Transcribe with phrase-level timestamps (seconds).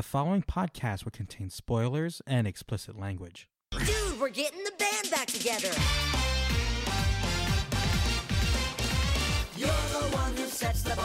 [0.00, 3.50] The following podcast will contain spoilers and explicit language.
[3.84, 5.68] Dude, we're getting the band back together.
[9.58, 11.04] You're the one who sets the bar,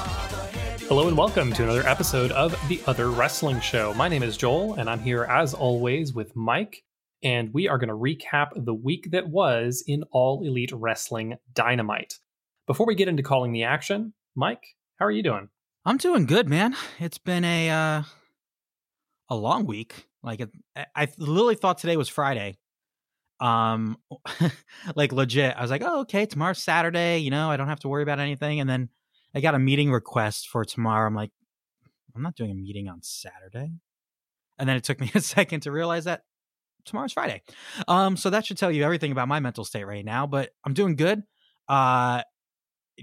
[0.88, 3.94] Hello and welcome to another episode of The Other Wrestling Show.
[3.96, 6.86] My name is Joel, and I'm here as always with Mike,
[7.22, 12.14] and we are going to recap the week that was in All Elite Wrestling Dynamite.
[12.66, 14.64] Before we get into calling the action, Mike,
[15.00, 15.50] how are you doing?
[15.84, 16.78] I'm doing good, man.
[16.98, 18.04] It's been a uh,
[19.30, 20.08] a long week.
[20.24, 20.42] Like
[20.96, 22.58] I literally thought today was Friday.
[23.40, 23.98] Um,
[24.96, 25.56] like legit.
[25.56, 27.20] I was like, oh, okay, tomorrow's Saturday.
[27.20, 28.60] You know, I don't have to worry about anything.
[28.60, 28.90] And then
[29.34, 31.08] I got a meeting request for tomorrow.
[31.08, 31.32] I'm like,
[32.16, 33.72] I'm not doing a meeting on Saturday.
[34.58, 36.22] And then it took me a second to realize that
[36.86, 37.42] tomorrow's Friday.
[37.88, 40.28] Um, so that should tell you everything about my mental state right now.
[40.28, 41.24] But I'm doing good.
[41.68, 42.22] Uh,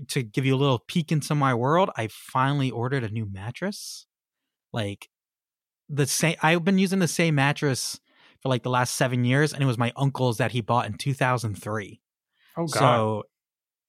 [0.09, 4.07] to give you a little peek into my world, I finally ordered a new mattress.
[4.73, 5.09] Like
[5.93, 8.01] the same, I've been using the same mattress
[8.41, 10.95] for like the last seven years, and it was my uncle's that he bought in
[10.95, 12.01] 2003.
[12.57, 12.79] Oh God.
[12.79, 13.23] So,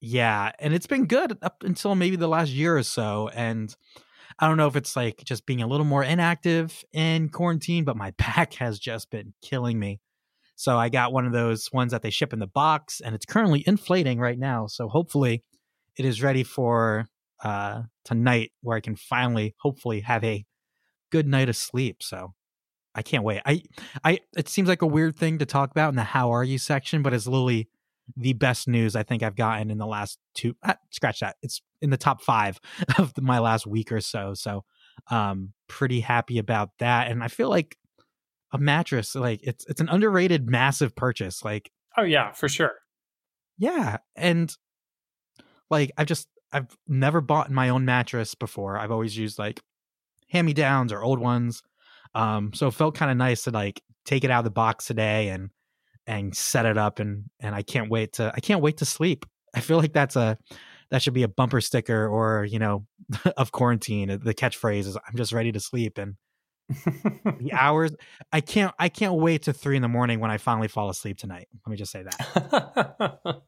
[0.02, 3.30] yeah, and it's been good up until maybe the last year or so.
[3.33, 3.73] And
[4.38, 7.97] I don't know if it's like just being a little more inactive in quarantine, but
[7.97, 10.02] my back has just been killing me.
[10.55, 13.25] So I got one of those ones that they ship in the box, and it's
[13.25, 14.67] currently inflating right now.
[14.67, 15.42] So hopefully,
[15.97, 17.08] it is ready for
[17.44, 20.45] uh tonight, where I can finally, hopefully, have a
[21.14, 22.02] good night of sleep.
[22.02, 22.33] So
[22.95, 23.42] I can't wait.
[23.45, 23.61] I,
[24.03, 26.58] I, it seems like a weird thing to talk about in the "How are you"
[26.58, 27.70] section, but it's literally
[28.17, 30.55] the best news I think I've gotten in the last two.
[30.64, 31.36] Ah, scratch that.
[31.44, 32.59] It's in the top five
[32.97, 34.33] of the, my last week or so.
[34.33, 34.64] So,
[35.11, 37.11] um, pretty happy about that.
[37.11, 37.77] And I feel like
[38.52, 41.45] a mattress, like it's it's an underrated, massive purchase.
[41.45, 42.73] Like, oh yeah, for sure.
[43.59, 44.52] yeah, and
[45.70, 48.80] like I've just I've never bought my own mattress before.
[48.80, 49.61] I've always used like
[50.34, 51.62] hand me downs or old ones.
[52.16, 54.86] Um, so it felt kind of nice to like take it out of the box
[54.86, 55.50] today and
[56.06, 59.26] and set it up and and I can't wait to I can't wait to sleep.
[59.56, 60.38] I feel like that's a
[60.92, 62.86] that should be a bumper sticker or you know
[63.38, 64.10] of quarantine.
[64.22, 66.16] The catchphrase is I'm just ready to sleep and
[66.70, 67.92] the hours
[68.32, 71.17] I can't I can't wait to three in the morning when I finally fall asleep
[71.17, 71.48] tonight.
[71.66, 73.20] Let me just say that.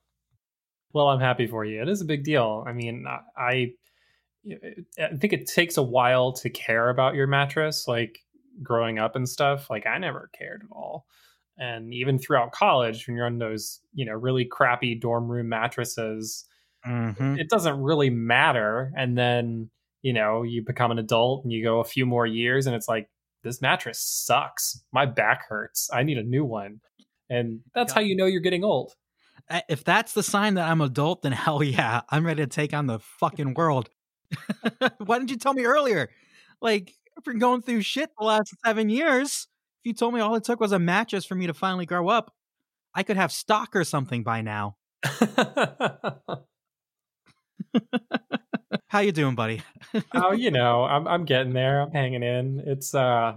[0.94, 1.81] well, I'm happy for you.
[1.81, 2.63] It is a big deal.
[2.68, 3.72] I mean, I I
[5.17, 8.19] think it takes a while to care about your mattress, like
[8.61, 9.69] growing up and stuff.
[9.69, 11.06] Like I never cared at all.
[11.57, 16.45] And even throughout college, when you're on those, you know, really crappy dorm room mattresses,
[16.85, 17.39] Mhm.
[17.39, 18.91] it doesn't really matter.
[18.95, 19.69] And then,
[20.01, 22.88] you know, you become an adult and you go a few more years and it's
[22.88, 23.09] like,
[23.44, 24.83] this mattress sucks.
[24.91, 25.89] My back hurts.
[25.94, 26.81] I need a new one.
[27.29, 28.94] And that's how you know you're getting old.
[29.69, 32.88] If that's the sign that I'm adult, then hell yeah, I'm ready to take on
[32.88, 33.89] the fucking world.
[34.97, 36.09] Why didn't you tell me earlier?
[36.62, 39.47] Like, I've been going through shit the last seven years.
[39.84, 42.08] If you told me all it took was a mattress for me to finally grow
[42.09, 42.34] up,
[42.94, 44.78] I could have stock or something by now.
[48.88, 49.62] How you doing, buddy?
[50.13, 51.81] oh, you know, I'm I'm getting there.
[51.81, 52.63] I'm hanging in.
[52.66, 53.34] It's uh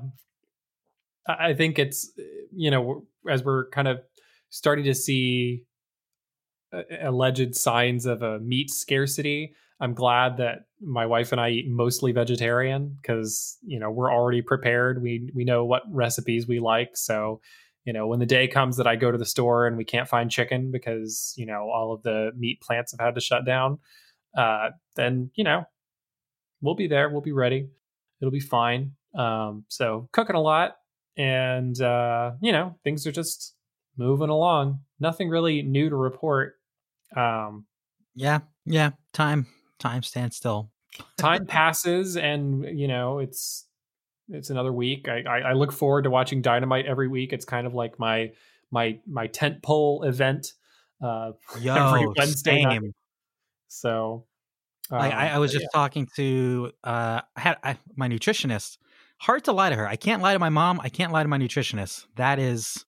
[1.28, 2.12] I think it's
[2.54, 3.98] you know, as we're kind of
[4.50, 5.64] starting to see
[6.72, 11.68] uh, alleged signs of a meat scarcity, I'm glad that my wife and I eat
[11.68, 15.02] mostly vegetarian because, you know, we're already prepared.
[15.02, 17.40] We we know what recipes we like, so
[17.88, 20.06] you know, when the day comes that I go to the store and we can't
[20.06, 23.78] find chicken because, you know, all of the meat plants have had to shut down,
[24.36, 25.64] uh, then, you know,
[26.60, 27.08] we'll be there.
[27.08, 27.70] We'll be ready.
[28.20, 28.92] It'll be fine.
[29.14, 30.76] Um, so cooking a lot
[31.16, 33.54] and, uh, you know, things are just
[33.96, 34.80] moving along.
[35.00, 36.56] Nothing really new to report.
[37.16, 37.64] Um,
[38.14, 38.90] Yeah, yeah.
[39.14, 39.46] Time,
[39.78, 40.70] time stands still.
[41.16, 43.66] time passes and, you know, it's,
[44.28, 45.08] it's another week.
[45.08, 47.32] I, I, I look forward to watching Dynamite every week.
[47.32, 48.32] It's kind of like my,
[48.70, 50.52] my, my tent pole event,
[51.02, 52.80] uh, Yo, every Wednesday night.
[53.68, 54.26] So,
[54.90, 58.78] Like I, um, I was just talking to uh, I had I, my nutritionist.
[59.18, 59.86] Hard to lie to her.
[59.86, 60.80] I can't lie to my mom.
[60.82, 62.06] I can't lie to my nutritionist.
[62.16, 62.84] That is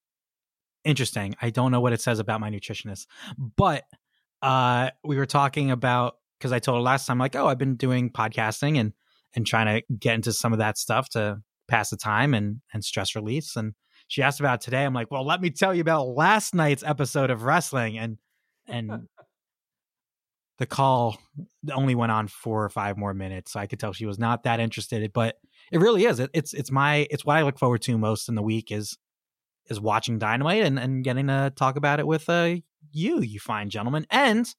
[0.84, 1.36] interesting.
[1.42, 3.84] I don't know what it says about my nutritionist, but
[4.42, 7.76] uh, we were talking about because I told her last time, like, oh, I've been
[7.76, 8.92] doing podcasting and
[9.34, 11.38] and trying to get into some of that stuff to
[11.68, 13.56] pass the time and and stress release.
[13.56, 13.74] And
[14.08, 14.84] she asked about today.
[14.84, 18.18] I'm like, well, let me tell you about last night's episode of wrestling and
[18.66, 19.08] and
[20.58, 21.16] the call
[21.72, 23.52] only went on four or five more minutes.
[23.52, 25.12] So I could tell she was not that interested.
[25.12, 25.36] But
[25.70, 26.20] it really is.
[26.20, 28.96] It, it's it's my it's what I look forward to most in the week is
[29.68, 32.56] is watching Dynamite and, and getting to talk about it with uh
[32.92, 34.06] you, you fine gentlemen.
[34.10, 34.52] And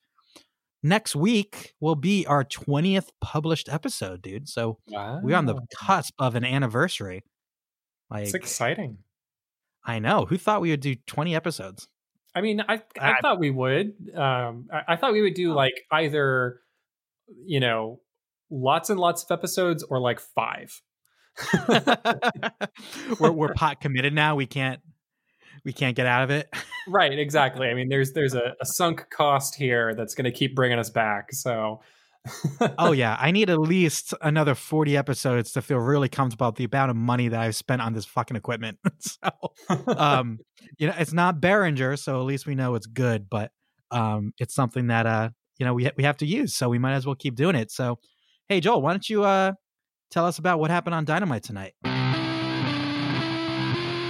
[0.83, 4.49] next week will be our 20th published episode, dude.
[4.49, 4.79] So
[5.23, 7.23] we're on the cusp of an anniversary.
[8.09, 8.97] Like It's exciting.
[9.85, 10.25] I know.
[10.25, 11.87] Who thought we would do 20 episodes?
[12.35, 13.93] I mean, I I I- thought we would.
[14.15, 16.59] Um, I, I thought we would do like either,
[17.45, 17.99] you know,
[18.49, 20.81] lots and lots of episodes or like five.
[23.19, 24.35] we're we're pot committed now.
[24.35, 24.81] We can't
[25.63, 26.49] we can't get out of it.
[26.87, 27.67] Right, exactly.
[27.67, 30.89] I mean, there's there's a, a sunk cost here that's going to keep bringing us
[30.89, 31.31] back.
[31.31, 31.81] So,
[32.79, 36.63] oh yeah, I need at least another 40 episodes to feel really comfortable about the
[36.63, 38.79] amount of money that I've spent on this fucking equipment.
[38.99, 39.29] so,
[39.95, 40.39] um,
[40.79, 43.51] you know, it's not Behringer, so at least we know it's good, but
[43.91, 45.29] um, it's something that uh,
[45.59, 47.55] you know, we ha- we have to use, so we might as well keep doing
[47.55, 47.69] it.
[47.69, 47.99] So,
[48.49, 49.51] hey Joel, why don't you uh
[50.09, 51.73] tell us about what happened on Dynamite tonight?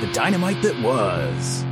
[0.01, 1.63] The dynamite that was.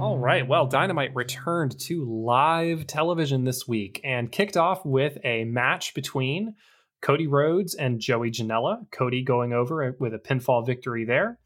[0.00, 0.46] All right.
[0.46, 6.54] Well, Dynamite returned to live television this week and kicked off with a match between
[7.02, 8.88] Cody Rhodes and Joey Janela.
[8.92, 11.40] Cody going over with a pinfall victory there.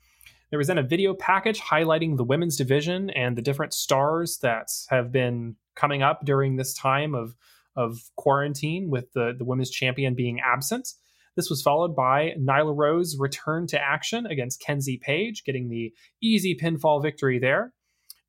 [0.50, 4.68] There was then a video package highlighting the women's division and the different stars that
[4.90, 7.34] have been coming up during this time of,
[7.74, 10.90] of quarantine, with the, the women's champion being absent.
[11.36, 15.92] This was followed by Nyla Rose return to action against Kenzie Paige, getting the
[16.22, 17.72] easy pinfall victory there.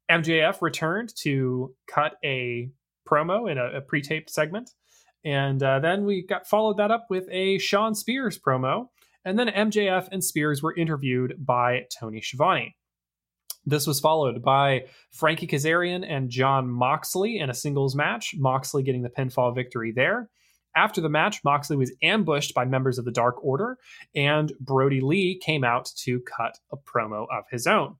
[0.09, 2.69] MJF returned to cut a
[3.07, 4.71] promo in a, a pre-taped segment,
[5.23, 8.87] and uh, then we got followed that up with a Shawn Spears promo,
[9.23, 12.75] and then MJF and Spears were interviewed by Tony Schiavone.
[13.65, 18.35] This was followed by Frankie Kazarian and Jon Moxley in a singles match.
[18.37, 20.29] Moxley getting the pinfall victory there.
[20.75, 23.77] After the match, Moxley was ambushed by members of the Dark Order,
[24.13, 27.95] and Brodie Lee came out to cut a promo of his own.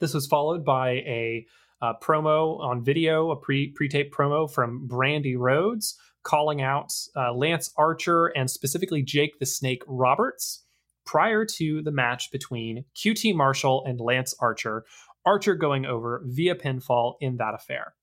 [0.00, 1.46] This was followed by a
[1.82, 7.32] uh, promo on video, a pre pre tape promo from Brandi Rhodes, calling out uh,
[7.32, 10.64] Lance Archer and specifically Jake the Snake Roberts
[11.04, 14.84] prior to the match between QT Marshall and Lance Archer.
[15.26, 17.94] Archer going over via pinfall in that affair.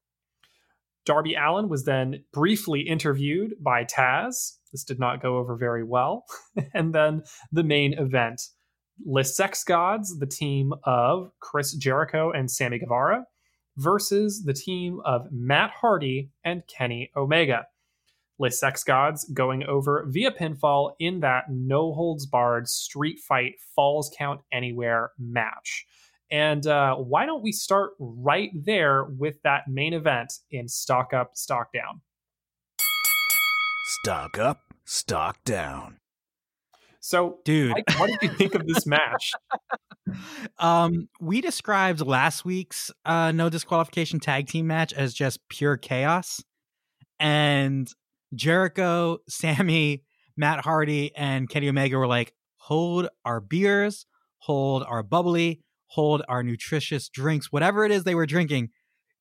[1.06, 4.58] Darby Allin was then briefly interviewed by Taz.
[4.72, 6.26] This did not go over very well.
[6.74, 8.42] and then the main event
[9.06, 13.26] Les Sex Gods, the team of Chris Jericho and Sammy Guevara,
[13.78, 17.66] versus the team of Matt Hardy and Kenny Omega.
[18.38, 24.12] Les Sex Gods going over via pinfall in that no holds barred street fight falls
[24.18, 25.86] count anywhere match.
[26.32, 31.36] And uh, why don't we start right there with that main event in Stock Up,
[31.36, 32.02] Stock Down?
[34.04, 35.98] Stock up, stock down.
[37.02, 39.34] So, Dude, Mike, what did you think of this match?
[40.60, 46.42] um, we described last week's uh, no disqualification tag team match as just pure chaos,
[47.20, 47.90] and
[48.34, 50.04] Jericho, Sammy,
[50.38, 54.06] Matt Hardy, and Kenny Omega were like, "Hold our beers,
[54.38, 55.62] hold our bubbly,
[55.92, 58.70] hold our nutritious drinks, whatever it is they were drinking."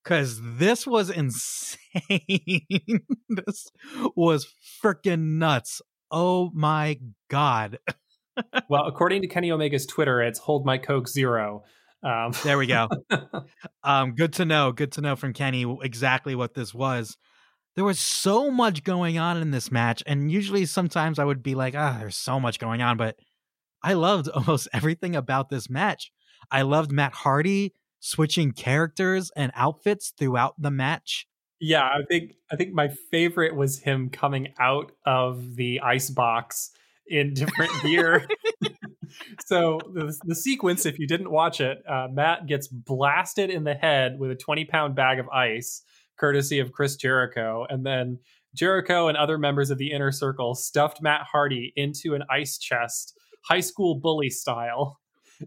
[0.03, 1.79] Because this was insane.
[3.29, 3.71] this
[4.17, 4.47] was
[4.83, 5.83] freaking nuts.
[6.11, 7.79] Oh my god.
[8.69, 11.65] well, according to Kenny Omega's Twitter, it's Hold My Coke Zero.
[12.03, 12.89] Um, There we go.
[13.85, 14.73] um, good to know.
[14.73, 17.17] Good to know from Kenny exactly what this was.
[17.77, 21.55] There was so much going on in this match, and usually sometimes I would be
[21.55, 23.17] like, ah, there's so much going on, but
[23.83, 26.11] I loved almost everything about this match.
[26.51, 31.27] I loved Matt Hardy switching characters and outfits throughout the match.
[31.61, 36.71] yeah, I think I think my favorite was him coming out of the ice box
[37.07, 38.27] in different gear.
[39.45, 43.75] so the, the sequence, if you didn't watch it, uh, Matt gets blasted in the
[43.75, 45.83] head with a 20 pound bag of ice,
[46.19, 48.19] courtesy of Chris Jericho, and then
[48.55, 53.19] Jericho and other members of the inner circle stuffed Matt Hardy into an ice chest,
[53.45, 55.00] high school bully style.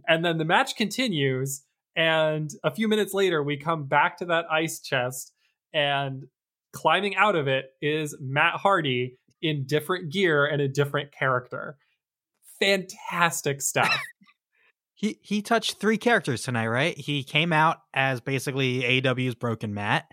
[0.07, 1.63] And then the match continues,
[1.95, 5.33] and a few minutes later, we come back to that ice chest,
[5.73, 6.25] and
[6.71, 11.77] climbing out of it is Matt Hardy in different gear and a different character.
[12.59, 13.95] Fantastic stuff.
[14.95, 16.97] He he touched three characters tonight, right?
[16.97, 20.05] He came out as basically AW's Broken Matt.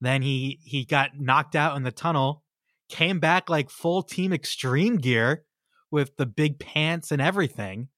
[0.00, 2.42] Then he he got knocked out in the tunnel,
[2.88, 5.44] came back like full team extreme gear
[5.90, 7.88] with the big pants and everything.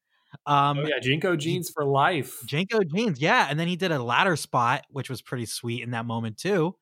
[0.46, 2.40] Um oh yeah, JNCO jeans for life.
[2.46, 5.90] JNCO jeans, yeah, and then he did a ladder spot, which was pretty sweet in
[5.92, 6.74] that moment too.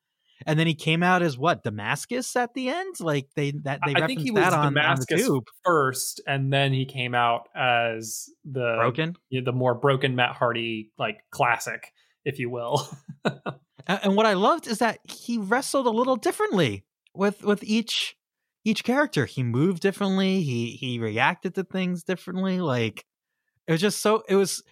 [0.45, 3.93] And then he came out as what Damascus at the end, like they that they
[3.95, 5.43] I think he was that on, on the Damascus tube.
[5.63, 9.15] first, and then he came out as the Broken.
[9.31, 11.93] the more broken Matt Hardy like classic,
[12.25, 12.85] if you will.
[13.25, 13.43] A-
[13.87, 16.83] And what I loved is that he wrestled a little differently
[17.13, 18.15] with with each
[18.65, 19.25] each character.
[19.25, 20.41] He moved differently.
[20.41, 22.59] He he reacted to things differently.
[22.59, 23.05] Like
[23.67, 24.23] It was just so.
[24.27, 24.63] It was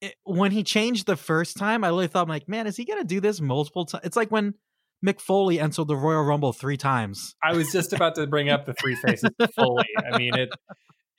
[0.00, 1.84] it, when he changed the first time.
[1.84, 4.04] I really thought, I'm like, man, is he gonna do this multiple times?
[4.04, 4.54] It's like when
[5.04, 7.34] Mick Foley entered the Royal Rumble three times.
[7.42, 9.86] I was just about to bring up the three faces Foley.
[10.12, 10.50] I mean, it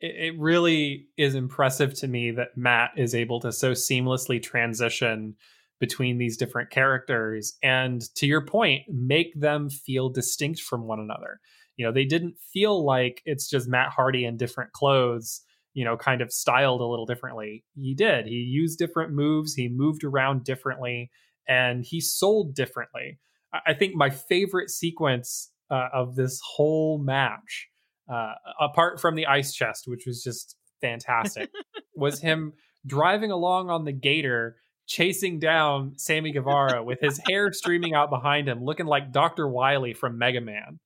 [0.01, 5.35] it really is impressive to me that Matt is able to so seamlessly transition
[5.79, 11.39] between these different characters and to your point make them feel distinct from one another
[11.77, 15.41] you know they didn't feel like it's just matt hardy in different clothes
[15.79, 19.69] you know kind of styled a little differently he did he used different moves he
[19.69, 21.09] moved around differently
[21.47, 23.17] and he sold differently
[23.65, 27.69] i think my favorite sequence uh, of this whole match
[28.11, 31.49] uh, apart from the ice chest which was just fantastic
[31.95, 32.51] was him
[32.85, 38.49] driving along on the gator chasing down Sammy Guevara with his hair streaming out behind
[38.49, 39.47] him, looking like Dr.
[39.47, 40.79] Wily from Mega Man.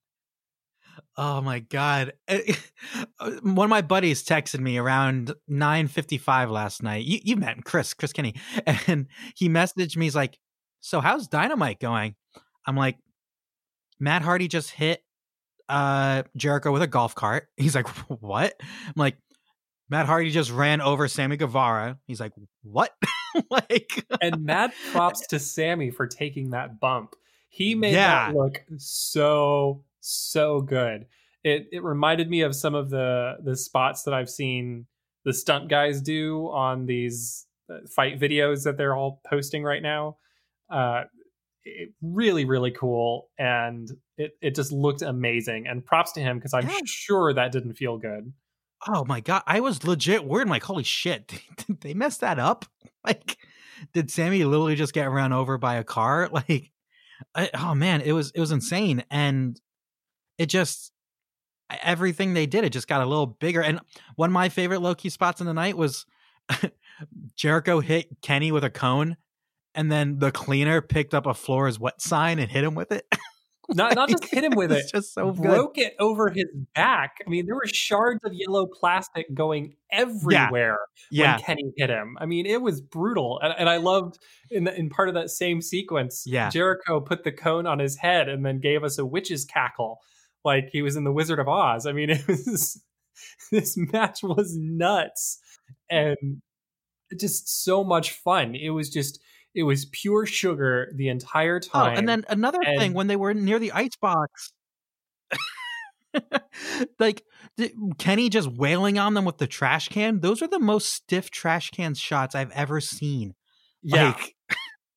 [1.18, 2.14] Oh my god!
[3.42, 7.06] One of my buddies texted me around nine fifty five last night.
[7.06, 8.36] You you met him, Chris Chris Kenny,
[8.88, 10.06] and he messaged me.
[10.06, 10.38] He's like,
[10.82, 12.16] "So how's Dynamite going?"
[12.66, 12.98] I'm like,
[14.00, 15.04] "Matt Hardy just hit
[15.70, 19.18] uh Jericho with a golf cart." He's like, "What?" I'm like,
[19.90, 22.34] "Matt Hardy just ran over Sammy Guevara." He's like,
[22.64, 22.92] "What?"
[23.50, 27.16] like, And Matt props to Sammy for taking that bump.
[27.50, 28.28] He made Yeah.
[28.32, 31.06] that look so so good.
[31.44, 34.86] It it reminded me of some of the the spots that I've seen
[35.26, 40.18] the stunt guys do on these uh, fight videos that they're all posting right now.
[40.70, 41.04] Uh,
[41.66, 45.66] it, really really cool, and it it just looked amazing.
[45.68, 46.78] And props to him because I'm Yeah.
[46.86, 48.34] sure that didn't feel good.
[48.88, 49.44] oh my god!
[49.48, 50.44] I was legit worried.
[50.44, 51.28] I'm like, "Holy shit!
[51.68, 52.66] Did they mess that up?"
[53.06, 53.38] Like,
[53.94, 56.30] did Sammy literally just get run over by a car?
[56.34, 56.72] Like,
[57.36, 59.60] I, oh man, it was it was insane, and
[60.44, 60.92] it just
[61.82, 63.62] everything they did, it just got a little bigger.
[63.62, 63.80] And
[64.16, 66.06] one of my favorite low key spots in the night was
[67.36, 69.18] Jericho hit Kenny with a cone,
[69.74, 72.92] and then the cleaner picked up a floor is wet sign and hit him with
[72.92, 73.06] it.
[73.70, 75.42] Not not just hit him with it, It's just so good.
[75.42, 77.16] broke it over his back.
[77.26, 82.18] I mean, there were shards of yellow plastic going everywhere Yeah, when Kenny hit him.
[82.20, 84.20] I mean, it was brutal, and, and I loved
[84.52, 86.24] in the, in part of that same sequence.
[86.28, 86.50] Yeah.
[86.50, 90.00] Jericho put the cone on his head and then gave us a witch's cackle,
[90.44, 91.86] like he was in the Wizard of Oz.
[91.86, 92.82] I mean, it was
[93.52, 95.40] this match was nuts
[95.90, 96.42] and
[97.20, 98.56] just so much fun.
[98.56, 99.20] It was just
[99.56, 101.94] it was pure sugar the entire time.
[101.94, 104.52] Oh, and then another thing when they were near the ice box,
[107.00, 107.24] like
[107.98, 110.22] Kenny just wailing on them with the trash can.
[110.22, 113.36] Those are the most stiff trash can shots I've ever seen.
[113.84, 114.36] yeah, Like,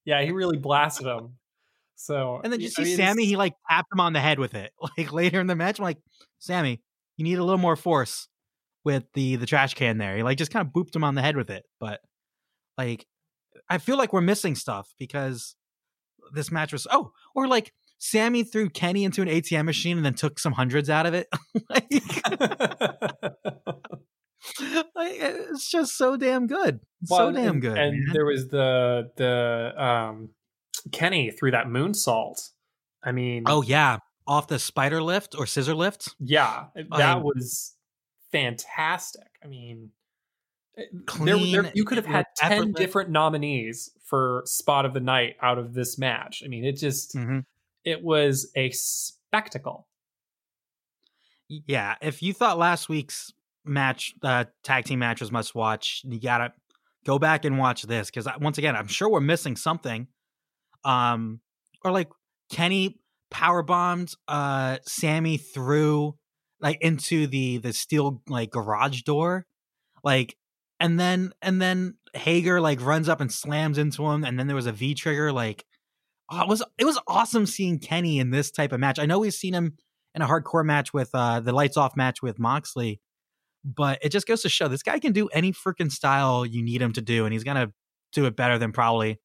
[0.04, 1.36] yeah, he really blasted him.
[1.96, 4.38] So and then you I see mean, Sammy, he like tapped him on the head
[4.38, 4.72] with it.
[4.98, 5.98] Like later in the match, I'm like,
[6.38, 6.80] Sammy,
[7.16, 8.28] you need a little more force
[8.84, 10.16] with the the trash can there.
[10.16, 11.64] He like just kind of booped him on the head with it.
[11.80, 12.00] But
[12.78, 13.06] like,
[13.68, 15.56] I feel like we're missing stuff because
[16.32, 20.14] this match was oh, or like Sammy threw Kenny into an ATM machine and then
[20.14, 21.28] took some hundreds out of it.
[21.70, 21.90] like,
[24.94, 26.80] like, it's just so damn good.
[27.08, 27.78] Well, so damn and, good.
[27.78, 28.12] And man.
[28.12, 30.30] there was the the um
[30.92, 32.50] Kenny through that moonsault.
[33.02, 36.14] I mean, oh yeah, off the spider lift or scissor lift.
[36.18, 37.74] yeah, that I- was
[38.32, 39.28] fantastic.
[39.44, 39.90] I mean,
[40.76, 42.76] there, Clean, there, you could have had was ten effortless.
[42.76, 46.42] different nominees for spot of the night out of this match.
[46.44, 47.44] I mean, it just Mhm.
[47.84, 49.88] it was a spectacle.
[51.48, 53.32] Yeah, if you thought last week's
[53.64, 56.52] match, uh, tag team match was must watch, you gotta
[57.04, 60.08] go back and watch this because once again, I'm sure we're missing something.
[60.84, 61.40] Um,
[61.84, 62.08] or like
[62.50, 62.98] Kenny
[63.30, 66.16] power bombed uh Sammy through
[66.60, 69.46] like into the the steel like garage door,
[70.02, 70.36] like,
[70.80, 74.56] and then and then Hager like runs up and slams into him, and then there
[74.56, 75.32] was a V trigger.
[75.32, 75.64] Like,
[76.30, 78.98] oh, it was it was awesome seeing Kenny in this type of match.
[78.98, 79.76] I know we've seen him
[80.14, 83.00] in a hardcore match with uh the lights off match with Moxley,
[83.64, 86.80] but it just goes to show this guy can do any freaking style you need
[86.80, 87.72] him to do, and he's gonna
[88.12, 89.18] do it better than probably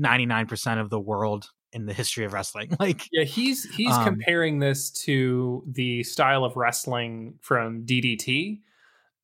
[0.00, 2.72] ninety nine percent of the world in the history of wrestling.
[2.80, 8.62] Like, Yeah, he's he's Um, comparing this to the style of wrestling from DDT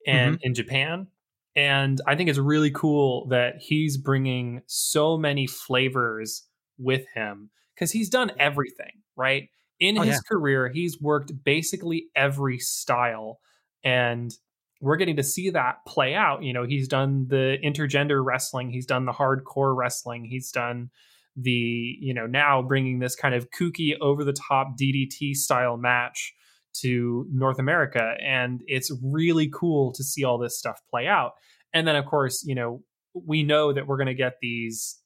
[0.06, 1.08] and in Japan.
[1.54, 6.42] And I think it's really cool that he's bringing so many flavors
[6.78, 9.48] with him because he's done everything, right?
[9.78, 10.20] In Oh, his yeah.
[10.20, 13.38] career, he's worked basically every style.
[13.84, 14.32] And
[14.80, 16.42] we're getting to see that play out.
[16.42, 20.90] You know, he's done the intergender wrestling, he's done the hardcore wrestling, he's done
[21.36, 26.34] the you know now bringing this kind of kooky over the top DDT style match
[26.80, 28.14] to North America.
[28.24, 31.32] And it's really cool to see all this stuff play out.
[31.74, 32.82] And then of course you know
[33.14, 34.98] we know that we're going to get these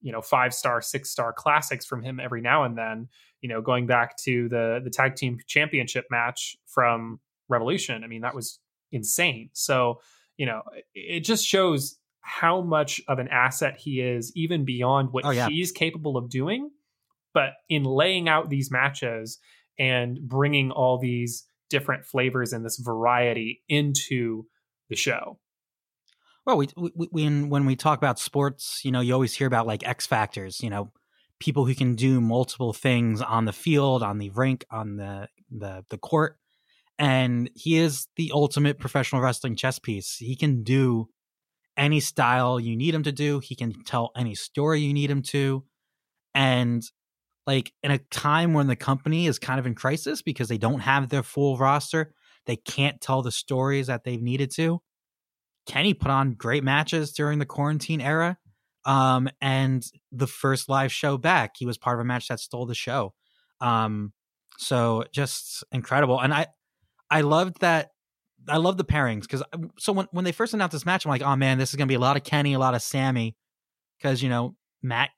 [0.00, 3.08] you know five star six star classics from him every now and then
[3.40, 8.02] you know going back to the the tag team championship match from revolution.
[8.02, 8.58] I mean that was
[8.92, 10.00] insane so
[10.36, 10.62] you know
[10.94, 15.48] it just shows how much of an asset he is even beyond what Oh, yeah.
[15.48, 16.70] he's capable of doing
[17.34, 19.38] but in laying out these matches
[19.78, 24.44] and bringing all these different flavors and this variety into
[24.88, 25.38] the show
[26.46, 29.48] Well, we, we, we when when we talk about sports, you know, you always hear
[29.48, 30.60] about like X factors.
[30.62, 30.92] You know,
[31.40, 35.84] people who can do multiple things on the field, on the rink, on the the
[35.90, 36.38] the court,
[36.98, 40.16] and he is the ultimate professional wrestling chess piece.
[40.16, 41.08] He can do
[41.76, 43.38] any style you need him to do.
[43.38, 45.64] He can tell any story you need him to,
[46.34, 46.82] and
[47.46, 50.80] like in a time when the company is kind of in crisis because they don't
[50.80, 52.12] have their full roster,
[52.46, 54.80] they can't tell the stories that they've needed to.
[55.66, 58.38] Kenny put on great matches during the quarantine era.
[58.84, 62.66] Um, and the first live show back, he was part of a match that stole
[62.66, 63.14] the show.
[63.60, 64.12] Um,
[64.58, 66.20] so just incredible.
[66.20, 66.46] And I,
[67.10, 67.90] I loved that.
[68.48, 71.10] I love the pairings because uh, so when, when they first announced this match, I'm
[71.10, 72.82] like, oh man, this is going to be a lot of Kenny, a lot of
[72.82, 73.36] Sammy.
[74.02, 75.10] Cause you know, Matt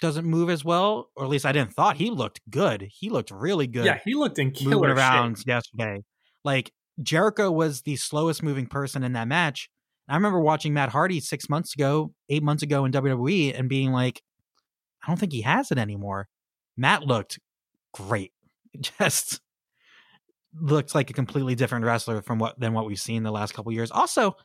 [0.00, 2.88] doesn't move as well, or at least I didn't thought he looked good.
[2.90, 6.04] He looked really good yeah he looked in killer around shape yesterday.
[6.44, 9.70] Like Jericho was the slowest moving person in that match.
[10.08, 13.92] I remember watching Matt Hardy six months ago, eight months ago in WWE, and being
[13.92, 14.22] like,
[15.02, 16.28] I don't think he has it anymore.
[16.76, 17.38] Matt looked
[17.92, 18.32] great.
[18.80, 19.40] Just
[20.54, 23.72] looked like a completely different wrestler from what than what we've seen the last couple
[23.72, 23.90] years.
[23.90, 24.36] Also,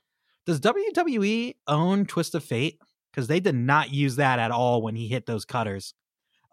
[0.46, 2.80] does WWE own Twist of Fate?
[3.12, 5.94] Because they did not use that at all when he hit those cutters.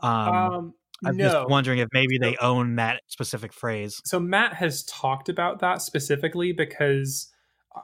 [0.02, 4.00] Um, um I'm no just wondering if maybe they own that specific phrase.
[4.04, 7.33] so Matt has talked about that specifically because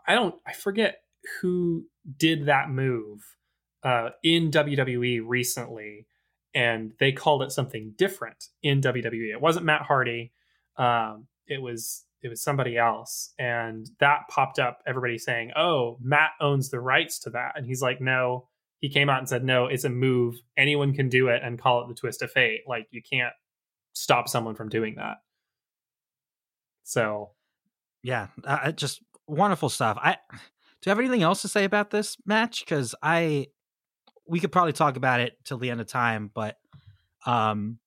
[0.07, 0.99] I don't I forget
[1.41, 1.87] who
[2.19, 3.21] did that move
[3.83, 6.07] uh, in WWE recently,
[6.55, 9.33] and they called it something different in WWE.
[9.33, 10.33] It wasn't Matt Hardy.
[10.77, 14.81] Um, it was it was somebody else, and that popped up.
[14.87, 18.49] Everybody saying, "Oh, Matt owns the rights to that," and he's like, "No."
[18.81, 20.37] He came out and said, "No, it's a move.
[20.57, 22.63] Anyone can do it and call it the twist of fate.
[22.67, 23.33] Like you can't
[23.95, 25.19] stop someone from doing that."
[26.85, 27.33] So
[28.03, 29.99] Yeah, uh, just wonderful stuff.
[30.01, 30.39] I do
[30.87, 32.61] you have anything else to say about this match?
[32.61, 33.49] Because I
[34.29, 36.57] we could probably talk about it till the end of time, but
[37.25, 37.79] um,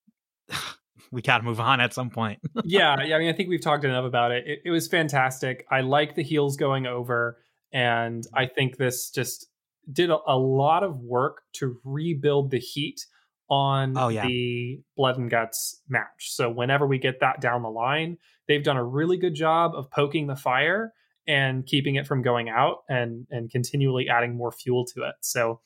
[1.11, 2.39] we got to move on at some point.
[2.63, 3.15] yeah, yeah.
[3.15, 4.47] I mean, I think we've talked enough about it.
[4.47, 4.59] it.
[4.65, 5.65] It was fantastic.
[5.71, 7.37] I like the heels going over,
[7.71, 9.47] and I think this just
[9.91, 13.05] did a, a lot of work to rebuild the heat
[13.49, 14.25] on Oh, yeah.
[14.27, 16.31] the blood and guts match.
[16.31, 18.17] So whenever we get that down the line,
[18.47, 20.93] they've done a really good job of poking the fire
[21.27, 25.15] and keeping it from going out and and continually adding more fuel to it.
[25.21, 25.61] So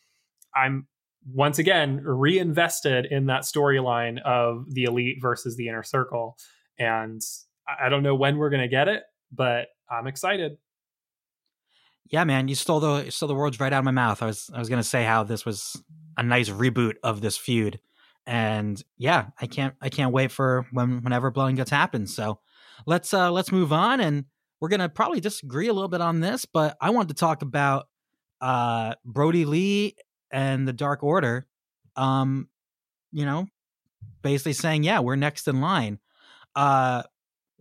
[0.55, 0.87] I'm
[1.31, 6.37] once again reinvested in that storyline of the elite versus the inner circle
[6.77, 7.21] and
[7.67, 10.57] I don't know when we're going to get it, but I'm excited.
[12.09, 14.21] yeah, man, you stole the you stole the words right out of my mouth.
[14.21, 15.81] I was I was gonna say how this was
[16.17, 17.79] a nice reboot of this feud,
[18.25, 22.15] and yeah, I can't I can't wait for when whenever Blood and Guts happens.
[22.15, 22.39] So
[22.85, 24.25] let's uh let's move on, and
[24.59, 27.87] we're gonna probably disagree a little bit on this, but I wanted to talk about
[28.41, 29.95] uh Brodie Lee
[30.33, 31.47] and the Dark Order.
[31.95, 32.49] Um,
[33.11, 33.47] you know,
[34.21, 35.99] basically saying, yeah, we're next in line.
[36.55, 37.03] Uh,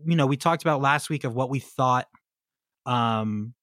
[0.04, 2.08] you know, we talked about last week of what we thought
[2.84, 3.54] um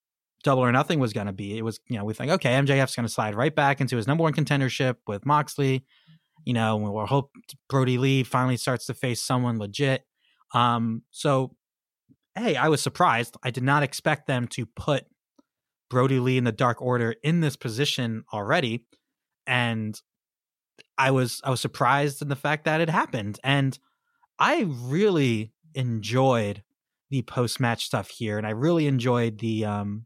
[0.43, 1.57] double or nothing was going to be.
[1.57, 4.07] It was, you know, we think, okay, MJF's going to slide right back into his
[4.07, 5.83] number one contendership with Moxley.
[6.45, 7.31] You know, we'll hope
[7.67, 10.05] Brodie Lee finally starts to face someone legit.
[10.53, 11.55] Um, so,
[12.37, 13.35] hey, I was surprised.
[13.43, 15.05] I did not expect them to put
[15.89, 18.85] Brodie Lee in the Dark Order in this position already,
[19.49, 19.99] and
[20.97, 23.77] I was I was surprised in the fact that it happened, and
[24.37, 26.63] I really enjoyed
[27.09, 30.05] the post match stuff here, and I really enjoyed the um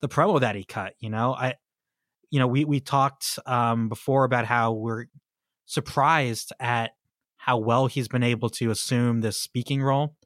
[0.00, 0.94] the promo that he cut.
[0.98, 1.54] You know, I
[2.30, 5.06] you know we we talked um before about how we're
[5.66, 6.92] surprised at
[7.36, 10.16] how well he's been able to assume this speaking role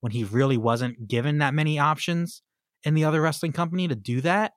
[0.00, 2.42] when he really wasn't given that many options
[2.84, 4.52] in the other wrestling company to do that.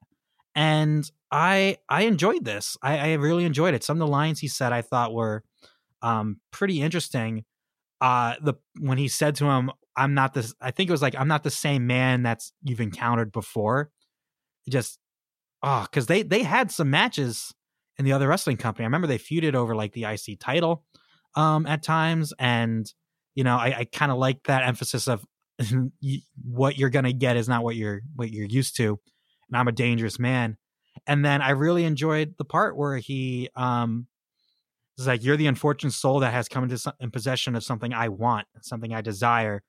[0.54, 2.78] And I I enjoyed this.
[2.82, 3.84] I, I really enjoyed it.
[3.84, 5.44] Some of the lines he said I thought were
[6.02, 7.44] um pretty interesting.
[8.00, 11.16] Uh the when he said to him, I'm not this I think it was like
[11.18, 13.92] I'm not the same man that's you've encountered before.
[14.70, 15.00] Just
[15.64, 17.54] oh, because they they had some matches
[17.98, 18.86] in the other wrestling company.
[18.86, 20.84] I remember they feuded over like the IC title
[21.36, 22.92] um at times, and
[23.36, 25.26] you know I, I kind of like that emphasis of
[26.44, 29.00] what you're gonna get is not what you're what you're used to,
[29.50, 30.58] and I'm a dangerous man.
[31.08, 34.08] And then I really enjoyed the part where he um
[34.98, 37.94] is like, "You're the unfortunate soul that has come into some, in possession of something
[37.94, 39.64] I want, something I desire."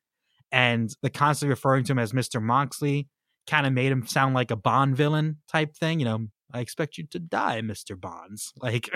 [0.51, 3.09] And the constantly referring to him as Mister Moxley
[3.47, 6.01] kind of made him sound like a Bond villain type thing.
[6.01, 8.53] You know, I expect you to die, Mister Bonds.
[8.63, 8.89] Like,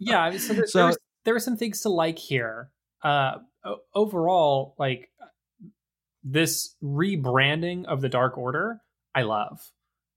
[0.00, 2.70] yeah so, there, So- there, was, there were some things to like here
[3.02, 3.36] uh
[3.94, 5.10] overall like
[6.22, 8.80] this rebranding of the dark order
[9.14, 9.60] i love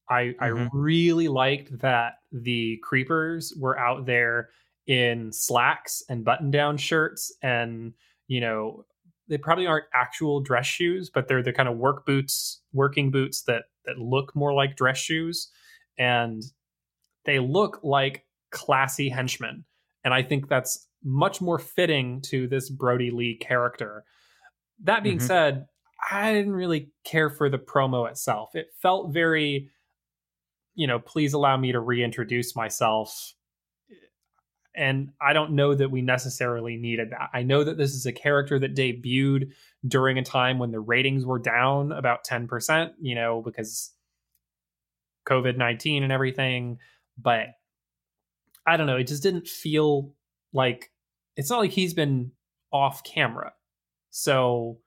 [0.10, 0.70] i i Mhm.
[0.72, 4.50] really liked that the creepers were out there
[4.88, 7.94] in slacks and button down shirts and
[8.28, 8.86] you know
[9.28, 13.44] they probably aren't actual dress shoes but they're the kind of work boots working boots
[13.44, 15.52] that that look more like dress shoes
[15.98, 16.44] and
[17.26, 19.66] they look like classy henchmen
[20.04, 24.04] and i think that's much more fitting to this brodie lee character
[24.84, 25.22] that being Mhm.
[25.22, 25.68] said
[26.12, 29.70] i didn't really care for the promo itself it felt very
[30.78, 33.34] you know please allow me to reintroduce myself.
[34.74, 37.30] And i don't know that we necessarily needed that.
[37.34, 39.52] I know that this is a character that debuted
[39.86, 43.92] during a time when the ratings were down about 10% you know because
[45.28, 46.78] covid-19 and everything
[47.22, 47.48] but
[48.66, 50.14] i don't know it just didn't feel
[50.54, 50.92] like
[51.36, 52.32] it's not like he's been
[52.72, 53.54] off camera.
[54.10, 54.80] So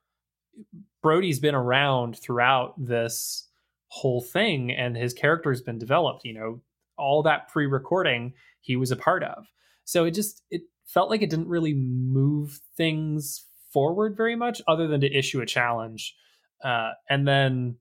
[1.03, 3.49] brody's been around throughout this
[3.91, 6.61] whole thing and his character's been developed you know
[6.97, 9.47] all that pre-recording he was a part of.
[9.85, 14.87] So it just it felt like it didn't really move things forward very much other
[14.87, 16.15] than to issue a challenge.
[16.63, 17.77] Uh and then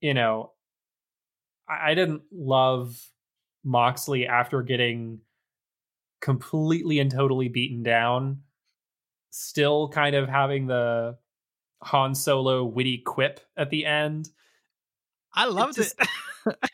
[0.00, 0.52] you know
[1.68, 3.02] i, I didn't love
[3.64, 5.20] moxley after getting
[6.20, 8.42] completely and totally beaten down
[9.30, 11.16] still kind of having the
[11.82, 14.28] han solo witty quip at the end
[15.34, 16.08] I loved just- it.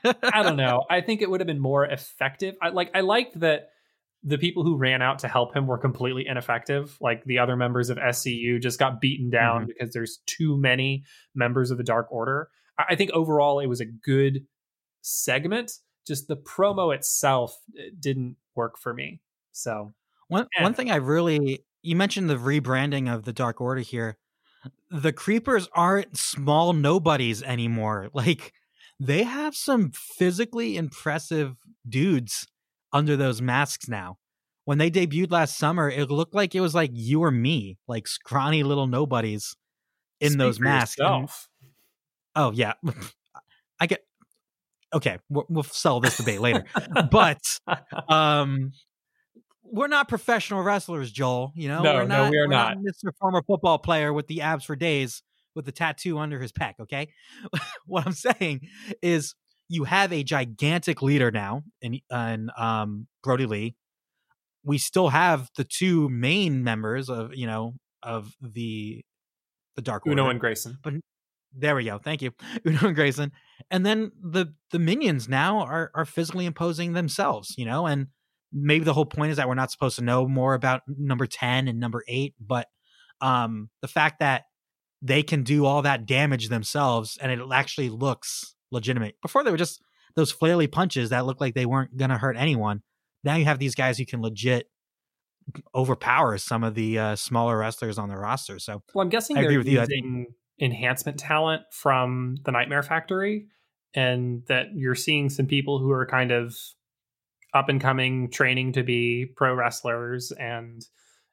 [0.32, 0.84] I don't know.
[0.88, 2.54] I think it would have been more effective.
[2.62, 3.70] I like I liked that
[4.22, 6.96] the people who ran out to help him were completely ineffective.
[7.00, 11.70] Like the other members of SCU just got beaten down because there's too many members
[11.70, 12.48] of the Dark Order.
[12.78, 14.46] I, I think overall it was a good
[15.02, 15.72] segment.
[16.06, 19.20] Just the promo itself eh, didn't work for me.
[19.52, 19.92] So
[20.28, 24.16] One one thing I really you mentioned the rebranding of the Dark Order here.
[24.90, 28.10] The creepers aren't small nobodies anymore.
[28.14, 28.52] Like
[29.00, 31.56] they have some physically impressive
[31.88, 32.46] dudes
[32.92, 34.18] under those masks now.
[34.66, 38.06] When they debuted last summer, it looked like it was like you or me, like
[38.06, 39.56] scrawny little nobodies
[40.20, 40.96] in speak those masks.
[41.00, 41.28] And-
[42.36, 42.74] oh yeah,
[43.80, 44.04] I get
[44.94, 45.18] okay.
[45.28, 46.64] We'll, we'll sell this debate later,
[47.10, 47.42] but
[48.08, 48.72] um
[49.74, 52.76] we're not professional wrestlers joel you know No, we're no, not, we are we're not.
[52.78, 55.22] mr former football player with the abs for days
[55.54, 57.08] with the tattoo under his pec okay
[57.86, 58.60] what i'm saying
[59.02, 59.34] is
[59.68, 63.74] you have a gigantic leader now in, in um brodie lee
[64.64, 69.02] we still have the two main members of you know of the
[69.76, 70.30] the dark Uno Order.
[70.32, 70.78] and Grayson.
[70.82, 70.94] But
[71.56, 71.98] there we go.
[71.98, 72.32] Thank you,
[72.66, 73.32] Uno and Grayson.
[73.70, 77.86] And then the the minions now are are physically imposing themselves, you know.
[77.86, 78.08] And
[78.54, 81.68] maybe the whole point is that we're not supposed to know more about number ten
[81.68, 82.68] and number eight, but
[83.20, 84.44] um, the fact that
[85.02, 89.16] they can do all that damage themselves and it actually looks legitimate.
[89.20, 89.82] Before they were just
[90.16, 92.82] those flaily punches that looked like they weren't gonna hurt anyone.
[93.22, 94.68] Now you have these guys who can legit
[95.74, 98.58] overpower some of the uh, smaller wrestlers on the roster.
[98.58, 99.78] So Well, I'm guessing I they're agree with you.
[99.78, 100.26] I using
[100.60, 103.46] enhancement talent from the Nightmare Factory,
[103.94, 106.56] and that you're seeing some people who are kind of
[107.54, 110.84] up and coming, training to be pro wrestlers, and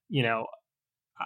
[0.09, 0.47] you know,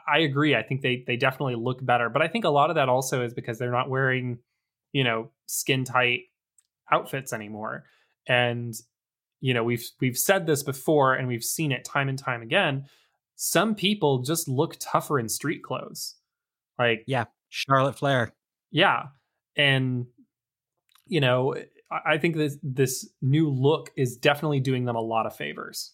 [0.08, 0.56] I- agree.
[0.56, 3.24] I think they they definitely look better, but I think a lot of that also
[3.24, 4.40] is because they're not wearing,
[4.94, 6.22] you know, skin tight
[6.92, 7.84] outfits anymore,
[8.28, 8.74] and
[9.42, 12.86] you know we've we've said this before and we've seen it time and time again
[13.36, 16.16] some people just look tougher in street clothes
[16.80, 18.34] like yeah, Charlotte Flair.
[18.72, 19.08] yeah
[19.58, 20.06] and
[21.06, 21.54] you know
[22.06, 25.94] I- think this this new look is definitely doing them a lot of favors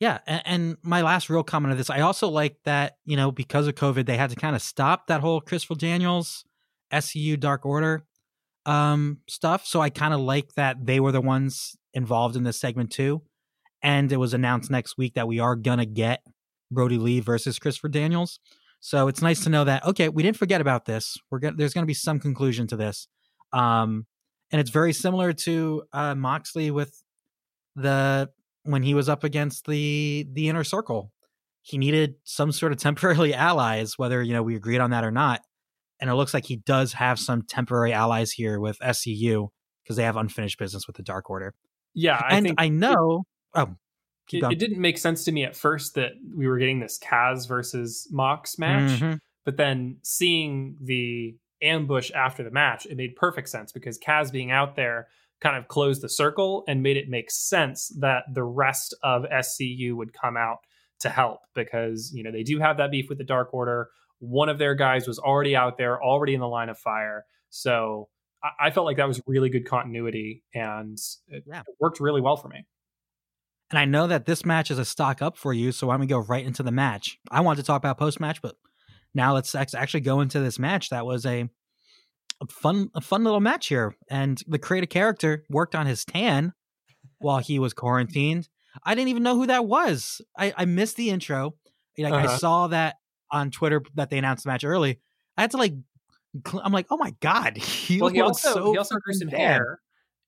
[0.00, 3.30] Yeah, and, and my last real comment of this, I also like that you know
[3.30, 6.44] because of COVID, they had to kind of stop that whole Christopher Daniels,
[6.92, 8.04] SCU Dark Order,
[8.66, 9.66] um, stuff.
[9.66, 13.22] So I kind of like that they were the ones involved in this segment too,
[13.82, 16.22] and it was announced next week that we are gonna get
[16.70, 18.40] Brodie Lee versus Christopher Daniels.
[18.80, 21.18] So it's nice to know that okay, we didn't forget about this.
[21.30, 23.06] We're gonna there's gonna be some conclusion to this,
[23.52, 24.06] um,
[24.52, 27.02] and it's very similar to uh, Moxley with
[27.76, 28.28] the
[28.64, 31.12] when he was up against the the inner circle
[31.62, 35.10] he needed some sort of temporary allies whether you know we agreed on that or
[35.10, 35.40] not
[36.00, 39.48] and it looks like he does have some temporary allies here with SCU
[39.84, 41.52] because they have unfinished business with the Dark Order.
[41.94, 43.24] Yeah, I and think I know.
[43.54, 43.74] oh,
[44.26, 46.98] keep it, it didn't make sense to me at first that we were getting this
[46.98, 49.18] Kaz versus Mox match, Mhm.
[49.44, 54.50] but then seeing the ambush after the match, it made perfect sense because Kaz being
[54.50, 55.08] out there
[55.40, 59.94] kind of closed the circle and made it make sense that the rest of SCU
[59.94, 60.58] would come out
[61.00, 63.88] to help because you know they do have that beef with the Dark Order.
[64.18, 68.08] One of their guys was already out there, already in the line of fire, so
[68.44, 71.60] I, I felt like that was really good continuity and it, Yeah.
[71.60, 72.66] it worked really well for me.
[73.70, 76.00] And I know that this match is a stock up for you, so why don't
[76.00, 77.18] we go right into the match?
[77.30, 78.56] I want to talk about post match, but
[79.14, 80.90] now let's actually go into this match.
[80.90, 81.48] That was a,
[82.40, 86.52] a fun, a fun little match here, and the creative character worked on his tan
[87.18, 88.48] while he was quarantined.
[88.84, 90.20] I didn't even know who that was.
[90.38, 91.54] I, I missed the intro.
[91.98, 92.38] Like I Uh-huh.
[92.38, 92.96] saw that
[93.30, 95.00] on Twitter that they announced the match early.
[95.36, 95.74] I had to like,
[96.46, 99.28] cl- I'm like, oh my god, he well, he also so he also grew some
[99.28, 99.38] bad.
[99.38, 99.80] hair,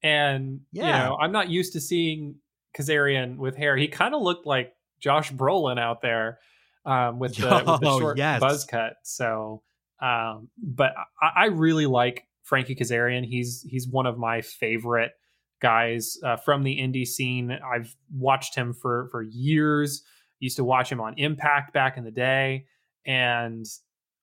[0.02, 1.04] and you Yeah.
[1.04, 2.36] know I'm not used to seeing
[2.76, 3.76] Kazarian with hair.
[3.76, 6.38] He kind of looked like Josh Brolin out there
[6.84, 8.40] um, with the, with the Oh, short yes.
[8.40, 8.94] buzz cut.
[9.04, 9.62] So,
[10.00, 13.24] um, but I, I really like Frankie Kazarian.
[13.24, 15.12] He's he's one of my favorite
[15.60, 17.52] guys uh, from the indie scene.
[17.52, 20.02] I've watched him for for years.
[20.40, 22.64] Used to watch him on Impact back in the day,
[23.06, 23.64] and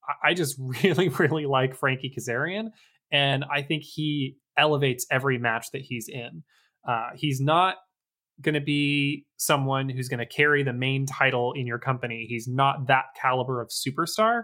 [0.06, 2.72] I- I just really, really like Frankie Kazarian,
[3.12, 6.44] and I think he elevates every match that he's in.
[6.86, 7.76] Uh, he's not
[8.42, 12.26] going to be someone who's going to carry the main title in your company.
[12.28, 14.44] He's not that caliber of superstar,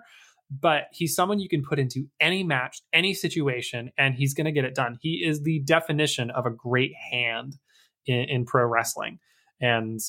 [0.49, 4.51] but he's someone you can put into any match, any situation, and he's going to
[4.51, 4.97] get it done.
[5.01, 7.57] He is the definition of a great hand
[8.05, 9.19] in, in pro wrestling,
[9.59, 9.99] and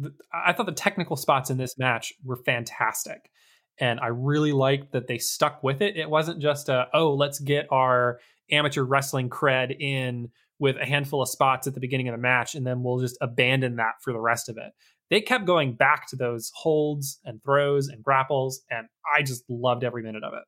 [0.00, 3.30] th- I thought the technical spots in this match were fantastic
[3.78, 5.96] and I really liked that they stuck with it.
[5.96, 8.18] It wasn't just a oh, let's get our
[8.50, 12.54] amateur wrestling cred in with a handful of spots at the beginning of the match,
[12.54, 14.72] and then we'll just abandon that for the rest of it.
[15.10, 19.84] They kept going back to those holds and throws and grapples, and I just loved
[19.84, 20.44] every minute of it.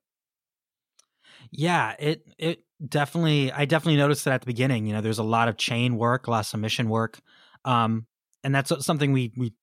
[1.51, 4.87] Yeah, it it definitely I definitely noticed that at the beginning.
[4.87, 7.21] You know, there's a lot of chain work, a lot of submission work.
[7.65, 8.07] Um
[8.43, 9.55] and that's something we we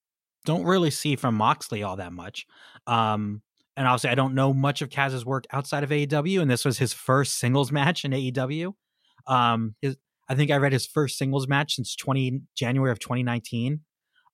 [0.46, 2.46] don't really see from Moxley all that much.
[2.88, 3.42] Um
[3.78, 6.78] and obviously I don't know much of Kaz's work outside of AEW and this was
[6.78, 8.74] his first singles match in AEW.
[9.28, 9.98] Um his
[10.32, 13.82] I think I read his first singles match since 20 January of 2019.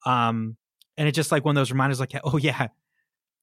[0.05, 0.57] Um
[0.95, 2.67] and it's just like one of those reminders like oh yeah,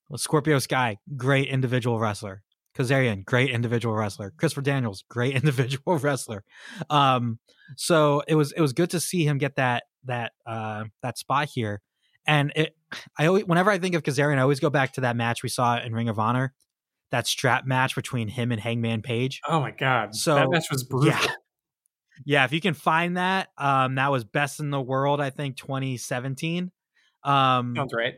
[0.08, 2.42] well, Scorpio Sky, great individual wrestler.
[2.76, 4.32] Kazarian, great individual wrestler.
[4.36, 6.44] Christopher Daniels, great individual wrestler.
[6.90, 7.38] Um,
[7.76, 11.48] so it was it was good to see him get that that uh that spot
[11.52, 11.80] here.
[12.26, 12.76] And it
[13.18, 15.48] I always whenever I think of Kazarian, I always go back to that match we
[15.48, 16.54] saw in Ring of Honor,
[17.10, 19.40] that strap match between him and Hangman Page.
[19.48, 21.10] Oh my god, So, that match was brutal.
[21.10, 21.26] Yeah.
[22.24, 25.56] Yeah, if you can find that, um, that was best in the world, I think
[25.56, 26.70] 2017.
[27.24, 28.14] Um Sounds right.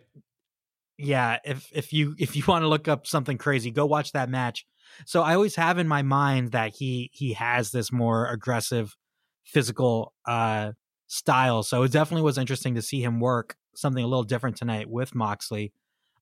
[0.98, 4.28] yeah if if you if you want to look up something crazy go watch that
[4.28, 4.66] match
[5.04, 8.96] so i always have in my mind that he he has this more aggressive
[9.44, 10.72] physical uh
[11.06, 14.88] style so it definitely was interesting to see him work something a little different tonight
[14.88, 15.72] with moxley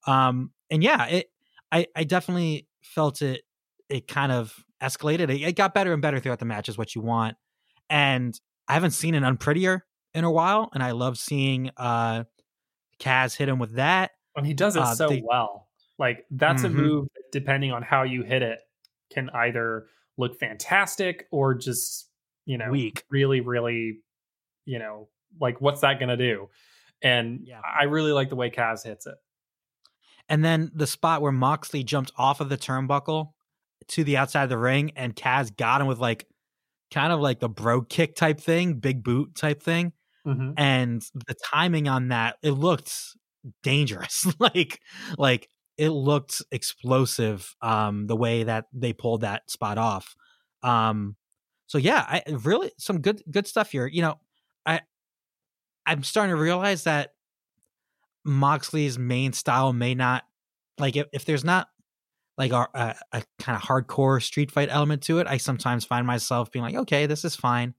[0.07, 1.31] um and yeah it
[1.73, 3.43] i i definitely felt it
[3.89, 6.95] it kind of escalated it, it got better and better throughout the match is what
[6.95, 7.37] you want
[7.95, 9.81] and i haven't seen an unprettier
[10.15, 12.25] in a while and i love seeing uh
[13.01, 15.69] Kaz hit him with that And he does it Uh, so they- well.
[15.99, 16.67] Like that's Mhm.
[16.67, 18.59] a move depending on how you hit it
[19.13, 22.09] can either look fantastic or just,
[22.47, 24.01] you know, weak really really,
[24.65, 25.09] you know,
[25.41, 26.49] like what's that going to do?
[27.03, 27.61] And Yeah.
[27.65, 29.17] I really like the way Kaz hits it.
[30.29, 33.35] And then the spot where Moxley jumped off of the turnbuckle
[33.89, 36.27] to the outside of the ring, and Kaz got him with like
[36.93, 39.93] kind of like the bro kick type thing, big boot type thing.
[40.27, 40.53] Mm-hmm.
[40.57, 42.95] And the timing on that, it looked
[43.63, 44.27] dangerous.
[44.39, 44.81] like,
[45.19, 47.55] like it looked explosive.
[47.61, 50.15] Um, the way that they pulled that spot off.
[50.63, 51.17] Um,
[51.67, 53.87] so yeah, I really some good good stuff here.
[53.87, 54.21] You know,
[54.65, 54.81] I
[55.87, 57.15] I'm starting to realize that
[58.25, 60.25] Moxley's main style may not
[60.79, 61.69] like if, if there's not
[62.37, 66.07] like a, a, a kind of hardcore street fight element to it, I sometimes find
[66.07, 67.75] myself being like, okay, this is fine.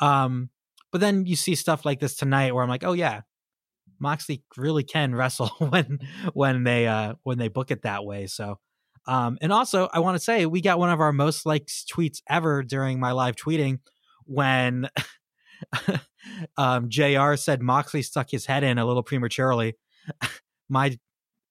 [0.00, 0.50] Um,
[0.90, 3.22] but then you see stuff like this tonight where I'm like, oh yeah,
[4.00, 5.98] Moxley really can wrestle when
[6.32, 8.26] when they uh when they book it that way.
[8.26, 8.58] So
[9.06, 12.20] um and also I want to say we got one of our most liked tweets
[12.28, 13.80] ever during my live tweeting
[14.24, 14.88] when
[16.56, 19.76] um JR said Moxley stuck his head in a little prematurely.
[20.68, 20.98] my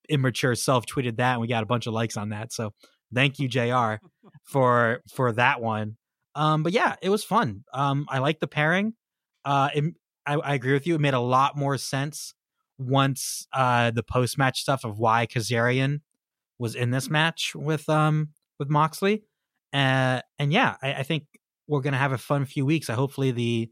[0.10, 2.54] immature self tweeted that and we got a bunch of likes on that.
[2.54, 2.74] So
[3.14, 3.96] thank you, JR,
[4.44, 5.98] for for that one.
[6.36, 7.64] Um, but yeah, it was fun.
[7.74, 8.94] Um, I like the pairing.
[9.44, 9.84] Uh, it,
[10.26, 10.96] I, I agree with you.
[10.96, 12.34] It made a lot more sense
[12.80, 16.02] once uh the post match stuff of why Kazarian
[16.60, 19.24] was in this match with um with Moxley.
[19.74, 21.26] Uh, and yeah, I, I think
[21.68, 22.90] we're gonna have a fun few weeks.
[22.90, 23.70] I hopefully the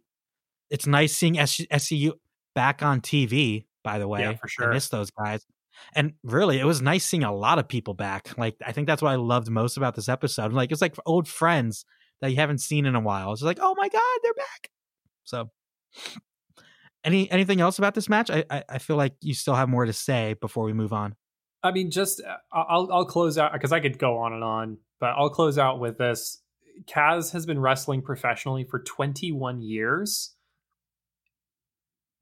[0.69, 2.13] it's nice seeing S- SCU
[2.55, 3.65] back on TV.
[3.83, 4.71] By the way, Yeah, for sure.
[4.71, 5.45] I miss those guys.
[5.93, 8.37] And really, it was nice seeing a lot of people back.
[8.37, 10.53] Like I think that's what I loved most about this episode.
[10.53, 11.85] Like it's like old friends
[12.21, 13.33] that you haven't seen in a while.
[13.33, 14.69] It's like, oh my god, they're back.
[15.23, 15.51] So,
[17.03, 18.29] any anything else about this match?
[18.29, 21.15] I I, I feel like you still have more to say before we move on.
[21.63, 24.77] I mean, just uh, I'll I'll close out because I could go on and on,
[24.99, 26.41] but I'll close out with this.
[26.85, 30.34] Kaz has been wrestling professionally for 21 years,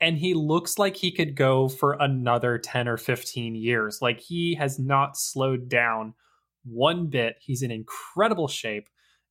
[0.02, 4.00] and he looks like he could go for another 10 or 15 years.
[4.02, 6.14] Like he has not slowed down
[6.66, 7.36] one bit.
[7.40, 8.90] He's in incredible shape,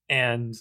[0.08, 0.54] and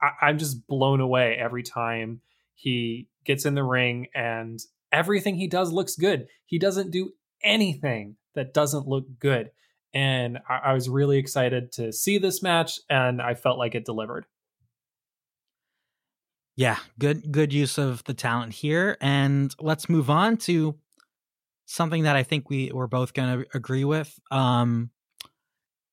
[0.00, 2.20] I, I'm just blown away every time
[2.54, 4.58] he gets in the ring, and
[4.92, 6.26] everything he does looks good.
[6.46, 7.12] He doesn't do
[7.42, 9.50] anything that doesn't look good.
[9.94, 13.84] And I, I was really excited to see this match, and I felt like it
[13.84, 14.26] delivered.
[16.62, 18.96] Yeah, good good use of the talent here.
[19.00, 20.76] And let's move on to
[21.66, 24.16] something that I think we we're both going to agree with.
[24.30, 24.90] Um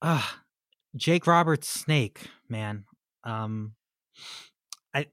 [0.03, 0.21] uh
[0.95, 2.86] Jake Roberts Snake, man.
[3.23, 3.73] Um
[4.93, 5.08] I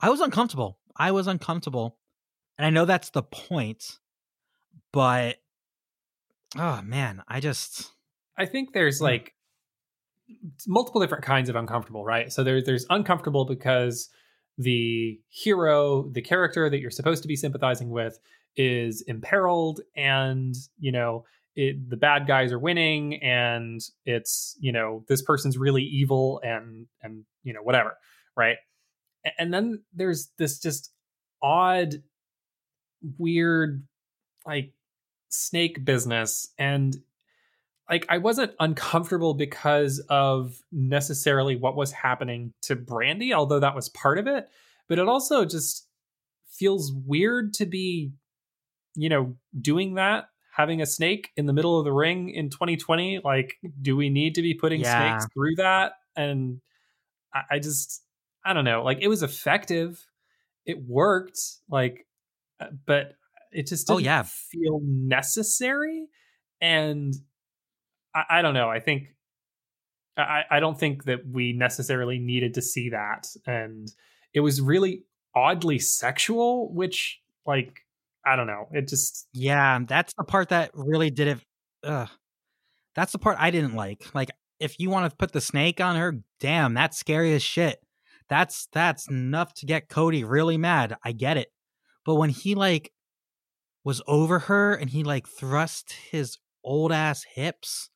[0.00, 0.78] I was uncomfortable.
[0.96, 1.98] I was uncomfortable.
[2.56, 3.98] And I know that's the point,
[4.90, 5.36] but
[6.56, 7.92] oh man, I just
[8.38, 9.04] I think there's Hmm.
[9.04, 9.34] like
[10.66, 12.32] multiple different kinds of uncomfortable, right?
[12.32, 14.08] So there's there's uncomfortable because
[14.58, 18.18] the hero, the character that you're supposed to be sympathizing with,
[18.56, 25.04] is imperiled, and you know it, the bad guys are winning, and it's you know
[25.08, 27.96] this person's really evil, and and you know whatever,
[28.36, 28.56] right?
[29.38, 30.92] And then there's this just
[31.42, 31.94] odd,
[33.18, 33.84] weird,
[34.46, 34.72] like
[35.28, 36.96] snake business, and
[37.88, 43.88] like I wasn't uncomfortable because of necessarily what was happening to Brandi, although that was
[43.90, 44.48] part of it.
[44.88, 45.86] But it also just
[46.48, 48.12] feels weird to be,
[48.94, 53.20] you know, doing that, having a snake in the middle of the ring in 2020.
[53.24, 55.18] Like, do we need to be putting Yeah.
[55.18, 55.92] snakes through that?
[56.16, 56.60] And
[57.34, 58.02] I, I just,
[58.44, 58.82] I don't know.
[58.82, 60.04] Like, it was effective,
[60.64, 61.38] it worked.
[61.68, 62.06] Like,
[62.58, 63.14] uh, but
[63.52, 64.22] it just Oh, didn't yeah.
[64.24, 66.08] feel necessary.
[66.60, 67.14] And
[68.16, 68.70] I, I don't know.
[68.70, 69.08] I think
[70.16, 73.28] I, I don't think that we necessarily needed to see that.
[73.46, 73.92] And
[74.32, 77.80] it was really oddly sexual, which like
[78.24, 78.68] I don't know.
[78.72, 81.38] It just Yeah, that's the part that really did
[81.84, 82.08] it.
[82.94, 84.14] That's the part I didn't like.
[84.14, 87.78] Like, if you want to put the snake on her, damn, that's scary as shit.
[88.28, 90.96] That's that's enough to get Cody really mad.
[91.04, 91.52] I get it,
[92.04, 92.90] but when he like
[93.84, 97.90] was over her and he like thrust his old ass hips,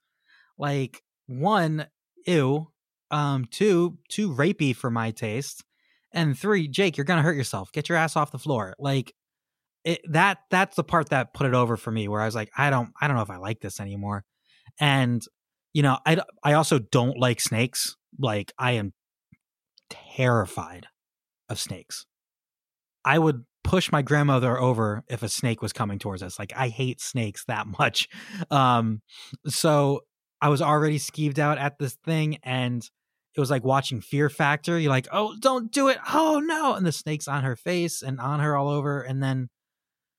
[0.61, 1.87] like one,
[2.27, 2.68] ew,
[3.11, 5.64] um, two, too rapey for my taste,
[6.12, 7.73] and three, Jake, you're gonna hurt yourself.
[7.73, 8.75] Get your ass off the floor.
[8.79, 9.14] Like,
[9.85, 12.51] it that that's the part that put it over for me where I was like
[12.57, 14.25] I don't I don't know if I like this anymore.
[14.79, 15.25] And
[15.73, 17.96] you know, I I also don't like snakes.
[18.18, 18.92] Like I am
[19.88, 20.87] terrified
[21.49, 22.07] of snakes.
[23.05, 26.38] I would push my grandmother over if a snake was coming towards us.
[26.38, 28.09] Like I hate snakes that much.
[28.51, 29.01] Um
[29.46, 30.01] so
[30.42, 32.88] I was already skeeved out at this thing and
[33.35, 34.79] it was like watching Fear Factor.
[34.79, 35.98] You're like, "Oh, don't do it.
[36.12, 39.48] Oh no." And the snake's on her face and on her all over and then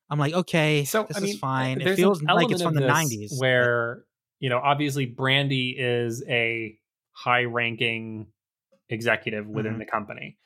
[0.10, 1.82] I'm like, okay, so this I mean is fine.
[1.82, 3.40] It feels like it's from the '90s.
[3.40, 4.04] where
[4.40, 6.78] you know obviously Brandi is a
[7.14, 8.28] high ranking
[8.90, 9.80] executive within Mhm.
[9.80, 10.38] the company.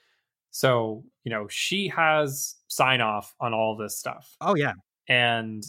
[0.52, 4.36] So, you know, she has sign off on all this stuff.
[4.42, 4.74] oh yeah,
[5.08, 5.64] and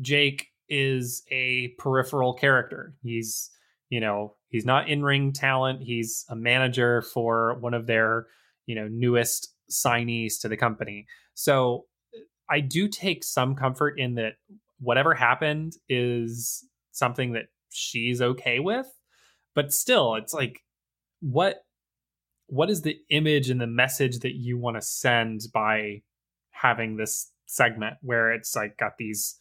[0.00, 2.94] Jake is a peripheral character.
[3.02, 3.50] He's,
[3.90, 5.82] you know, he's not in-ring talent.
[5.82, 8.26] He's a manager for one of their,
[8.64, 11.06] you know, newest signees to the company.
[11.34, 11.84] So
[12.48, 14.34] I do take some comfort in that
[14.80, 18.86] whatever happened is something that she's okay with.
[19.54, 20.60] But still, it's like
[21.20, 21.64] what
[22.46, 26.02] what is the image and the message that you want to send by
[26.50, 29.38] having this segment where it's like got these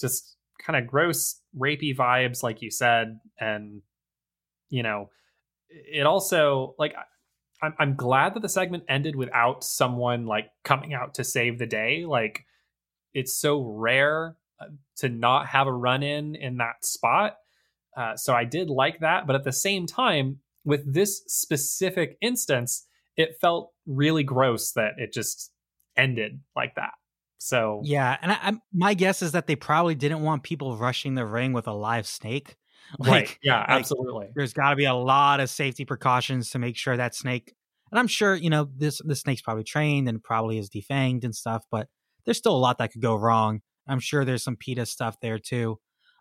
[0.00, 3.82] just kind of gross rapey vibes like you said and
[4.70, 5.10] you know
[5.68, 6.94] it also like
[7.62, 11.66] I'm, I'm glad that the segment ended without someone like coming out to save the
[11.66, 12.44] day like
[13.14, 17.36] it's so rare uh, to not have a run in in that spot
[17.96, 22.86] uh, so i did like that but at the same time with this specific instance
[23.16, 25.50] it felt really gross that it just
[25.96, 26.92] ended like that.
[27.42, 31.14] So Yeah, and I, I, my guess is that they probably didn't want people rushing
[31.14, 32.56] the ring with a live snake.
[32.98, 34.28] right, yeah, like, absolutely.
[34.34, 37.54] there's got to be a lot of safety precautions to make sure that snake.
[37.90, 39.00] And I'm sure you know this.
[39.04, 41.88] The snake's probably trained and probably is defanged and stuff, but
[42.24, 43.60] there's still a lot that could go wrong.
[43.88, 45.78] I'm sure there's some PETA stuff there too.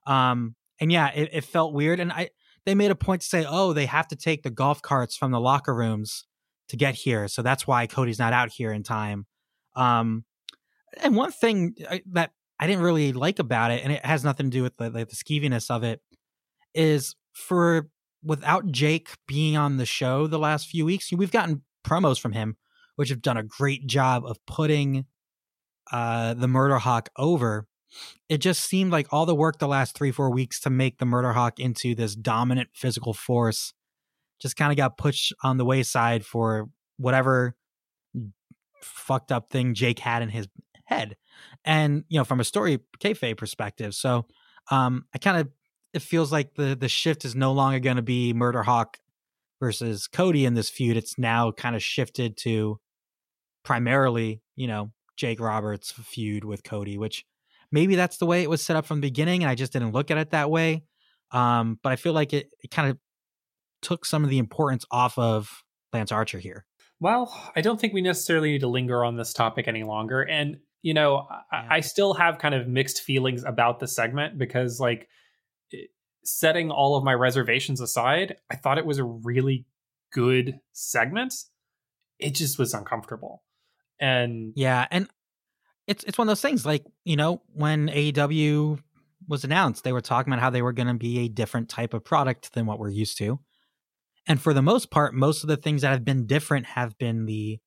[0.08, 2.00] Um, and yeah, it, it felt weird.
[2.00, 2.30] And I
[2.66, 5.32] they made a point to say, oh, they have to take the golf carts from
[5.32, 6.26] the locker rooms
[6.70, 9.26] to get here, so that's why Cody's not out here in time.
[9.76, 10.26] Um,
[10.98, 14.48] and one thing I- that I didn't really like about it, and it has nothing
[14.52, 16.02] to do with the, like the skeeviness of it,
[16.76, 17.90] is for
[18.24, 22.58] without Jake being on the show the last few weeks, we've gotten promos from him,
[22.96, 25.06] which have done a great job of putting
[25.92, 27.68] uh, the Murder Hawk over.
[28.30, 31.06] It just seemed like all the work the last three, four weeks to make the
[31.06, 33.74] Murder Hawk into this dominant physical force
[34.42, 37.56] just kind of got pushed on the wayside for whatever
[38.82, 40.48] fucked up thing Jake had in his
[40.92, 41.16] head.
[41.66, 43.94] And, you know, from a story kayfabe perspective.
[43.96, 44.26] So
[44.70, 45.50] um I kind of
[45.94, 48.98] it feels like the the shift is no longer going to be Murder Hawk
[49.60, 50.98] versus Cody in this feud.
[50.98, 52.80] It's now kind of shifted to
[53.64, 57.26] primarily, you know, Jake Roberts feud with Cody, which
[57.72, 59.92] maybe that's the way it was set up from the beginning, and I just didn't
[59.92, 60.84] look at it that way.
[61.32, 62.98] Um, but I feel like it, it kind of
[63.82, 65.64] took some of the importance off of
[65.94, 66.66] Lance Archer here.
[67.00, 70.22] Well, I don't think we necessarily need to linger on this topic any longer.
[70.22, 71.68] And, you know, I, Yeah.
[71.70, 75.08] I still have kind of mixed feelings about the segment because, like,
[76.24, 79.66] setting all of my reservations aside, I thought it was a really
[80.14, 81.34] good segment.
[82.20, 83.44] It just was uncomfortable.
[84.00, 85.08] And Yeah, and
[85.88, 88.80] it's it's one of those things like you know when AEW
[89.28, 91.94] was announced, they were talking about how they were going to be a different type
[91.94, 93.40] of product than what we're used to,
[94.28, 97.26] and for the most part, most of the things that have been different have been
[97.26, 97.60] the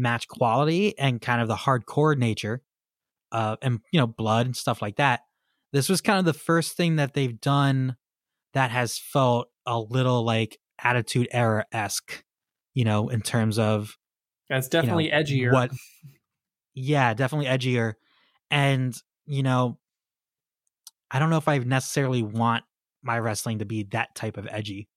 [0.00, 2.62] match quality and kind of the hardcore nature,
[3.32, 5.20] uh, and you know blood and stuff like that.
[5.72, 7.96] This was kind of the first thing that they've done
[8.54, 12.24] that has felt a little like Attitude Era esque,
[12.74, 13.96] you know, in terms of
[14.48, 15.52] it's definitely you know, edgier.
[15.52, 15.70] What?
[16.74, 17.94] Yeah, definitely edgier,
[18.50, 18.96] and
[19.26, 19.78] you know,
[21.10, 22.64] I don't know if I necessarily want
[23.02, 24.88] my wrestling to be that type of edgy.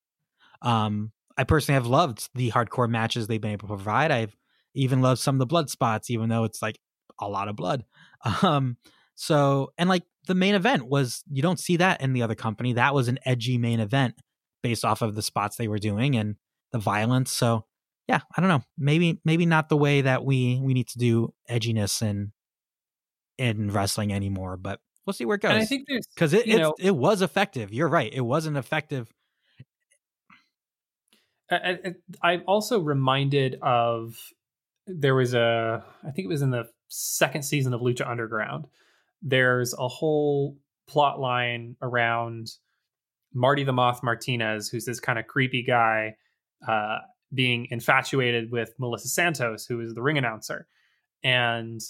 [0.62, 4.12] Um, I personally have loved the hardcore matches they've been able to provide.
[4.12, 4.36] I've
[4.74, 6.80] even loved some of the blood spots, even though it's like
[7.20, 7.86] a lot of blood.
[8.42, 8.78] Um,
[9.16, 12.72] so and like the main event was you don't see that in the other company.
[12.74, 14.16] That was an edgy main event
[14.62, 16.36] based off of the spots they were doing and
[16.72, 17.32] the violence.
[17.32, 17.66] So
[18.08, 18.64] yeah, I don't know.
[18.78, 22.32] Maybe maybe not the way that we we need to do edginess in
[23.38, 25.52] in wrestling anymore, but we'll see where it goes.
[25.52, 27.74] and I think there's Because it know- it was effective.
[27.74, 28.12] You're right.
[28.14, 29.12] It was an effective.
[31.52, 31.78] I, I,
[32.22, 34.16] I'm also reminded of
[34.88, 38.68] there was a I think it was in the second season of Lucha Underground.
[39.22, 40.58] There's a whole
[40.88, 42.52] plot line around
[43.34, 46.16] Marty the Moth Martinez, who's this kind of creepy guy,
[46.68, 47.00] uh,
[47.34, 50.68] being infatuated with Melissa Santos, who is the ring announcer,
[51.24, 51.82] and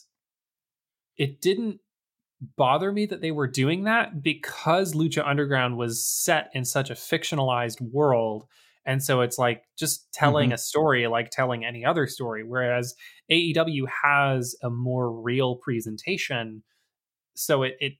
[1.18, 1.80] it didn't
[2.58, 6.94] bother me that they were doing that because Lucha Underground was set in such a
[6.94, 8.46] fictionalized world
[8.86, 12.96] and so it's like just telling a story like telling any other story whereas
[13.32, 16.64] aew has a more real presentation
[17.36, 17.94] so it, it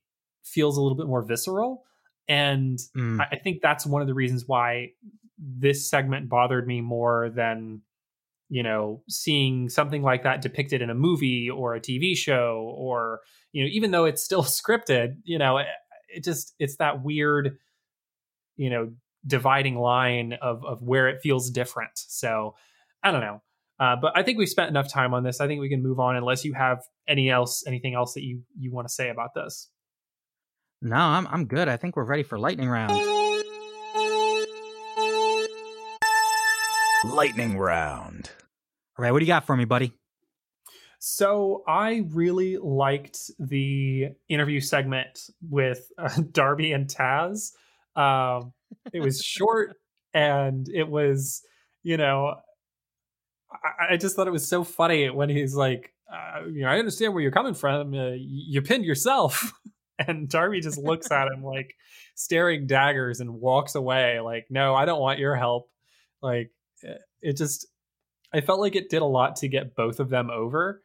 [0.44, 1.84] feels a little bit more visceral.
[2.28, 4.90] And Mm, I, I think that's one of the reasons why
[5.38, 7.82] this segment bothered me more than
[8.48, 13.20] you know seeing something like that depicted in a movie or a tv show or
[13.52, 15.66] you know even though it's still scripted you know it,
[16.08, 17.58] it just it's that weird
[18.56, 18.92] you know
[19.26, 22.54] dividing line of of where it feels different so
[23.02, 23.40] i don't know
[23.80, 25.98] uh, but i think we've spent enough time on this i think we can move
[25.98, 29.34] on unless you have any else anything else that you you want to say about
[29.34, 29.68] this
[30.84, 31.66] no, I'm I'm good.
[31.66, 32.92] I think we're ready for lightning round.
[37.04, 38.30] Lightning round.
[38.98, 39.94] All right, what do you got for me, buddy?
[40.98, 47.52] So I really liked the interview segment with uh, Darby and Taz.
[47.96, 48.52] Um,
[48.92, 49.76] it was short
[50.12, 51.42] and it was,
[51.82, 52.34] you know,
[53.52, 56.78] I, I just thought it was so funny when he's like, uh, you know, I
[56.78, 57.94] understand where you're coming from.
[57.94, 59.52] Uh, you pinned yourself.
[59.96, 61.72] And Darby just looks at him like
[62.16, 64.18] staring daggers and walks away.
[64.18, 65.70] Like, no, I don't want your help.
[66.20, 66.50] Like,
[66.82, 67.68] it- it just,
[68.32, 70.82] I felt like it did a lot to get both of them over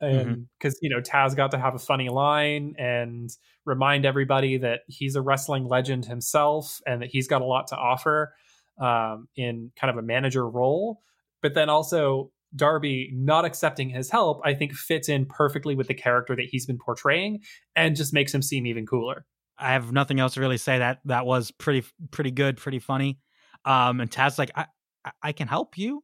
[0.00, 3.30] and because you know Taz got to have a funny line and
[3.66, 7.76] remind everybody that he's a wrestling legend himself and that he's got a lot to
[7.76, 8.32] offer
[8.80, 11.00] um, in kind of a manager role.
[11.42, 15.94] but then also Darby not accepting his help, I think fits in perfectly with the
[15.94, 17.40] character that he's been portraying
[17.76, 19.24] and just makes him seem even cooler.
[19.56, 20.78] I have nothing else to really say.
[20.78, 23.18] That that was pretty pretty good, pretty funny.
[23.64, 24.66] Um, and Taz like, I
[25.04, 26.02] I- I can help you.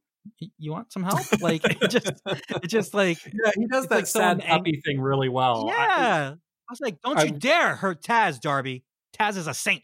[0.57, 1.21] You want some help?
[1.41, 5.29] Like it just it just like Yeah, he does that like sad ang- thing really
[5.29, 5.65] well.
[5.67, 6.33] Yeah.
[6.35, 8.83] I, was like, don't you dare hurt Taz, Darby.
[9.17, 9.83] Taz is a saint.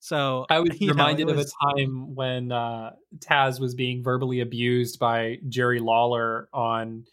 [0.00, 4.40] So I was you know, reminded of a time when uh, Taz was being verbally
[4.40, 7.04] abused by Jerry Lawler on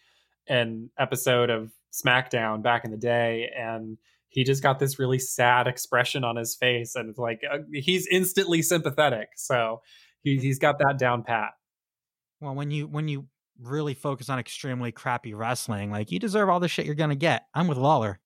[0.48, 3.98] an episode of SmackDown back in the day, and
[4.30, 8.08] he just got this really sad expression on his face, and it's like uh, he's
[8.08, 9.30] instantly sympathetic.
[9.36, 9.82] So
[10.24, 11.52] he, he's got that down pat.
[12.40, 13.28] Well, when you when you
[13.62, 17.46] really focus on extremely crappy wrestling, like you deserve all the shit you're gonna get.
[17.54, 18.20] I'm with Lawler.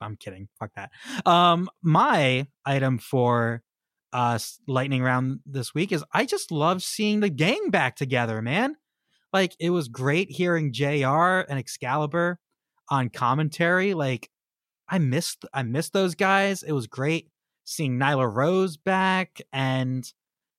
[0.00, 0.48] I'm kidding.
[0.58, 0.90] Fuck that.
[1.26, 3.62] Um, my item for
[4.12, 8.76] uh lightning round this week is I just love seeing the gang back together, man.
[9.32, 12.38] Like it was great hearing JR and Excalibur
[12.88, 13.94] on commentary.
[13.94, 14.30] Like
[14.88, 16.62] I missed I missed those guys.
[16.62, 17.30] It was great
[17.64, 20.10] seeing Nyla Rose back and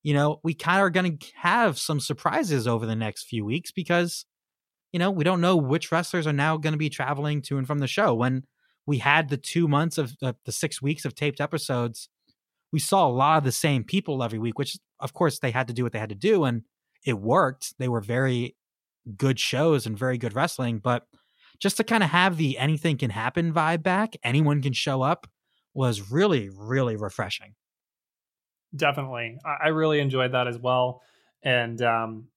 [0.04, 3.46] you know, we kind of are going to have some surprises over the next few
[3.46, 4.26] weeks because,
[4.92, 7.68] you know, we don't know which wrestlers are now going to be traveling to and
[7.68, 8.14] from the show.
[8.14, 8.44] When
[8.86, 12.10] we had the two months of uh, the six weeks of taped episodes,
[12.72, 15.68] we saw a lot of the same people every week, which of course they had
[15.68, 16.64] to do what they had to do and
[17.06, 17.74] it worked.
[17.78, 18.56] They were very
[19.18, 21.06] good shows and very good wrestling, but
[21.60, 25.28] just to kind of have the anything can happen vibe back, anyone can show up
[25.74, 27.54] was really, really refreshing.
[28.76, 31.02] Definitely, I, I really enjoyed that as well,
[31.44, 32.28] and um,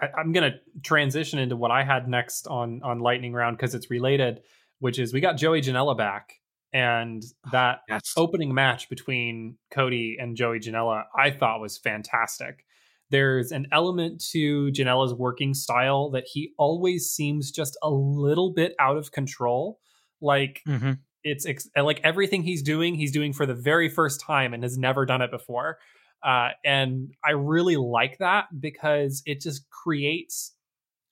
[0.00, 3.90] I, I'm gonna transition into what I had next on on lightning round because it's
[3.90, 4.42] related,
[4.80, 6.34] which is we got Joey Janela back,
[6.72, 8.12] and that Yes.
[8.16, 12.64] opening match between Cody and Joey Janela I thought was fantastic.
[13.10, 18.74] There's an element to Janela's working style that he always seems just a little bit
[18.78, 19.78] out of control.
[20.20, 20.92] Like hmm
[21.24, 24.78] it's ex- like everything he's doing, he's doing for the very first time and has
[24.78, 25.78] never done it before.
[26.22, 30.52] Uh, and I really like that because it just creates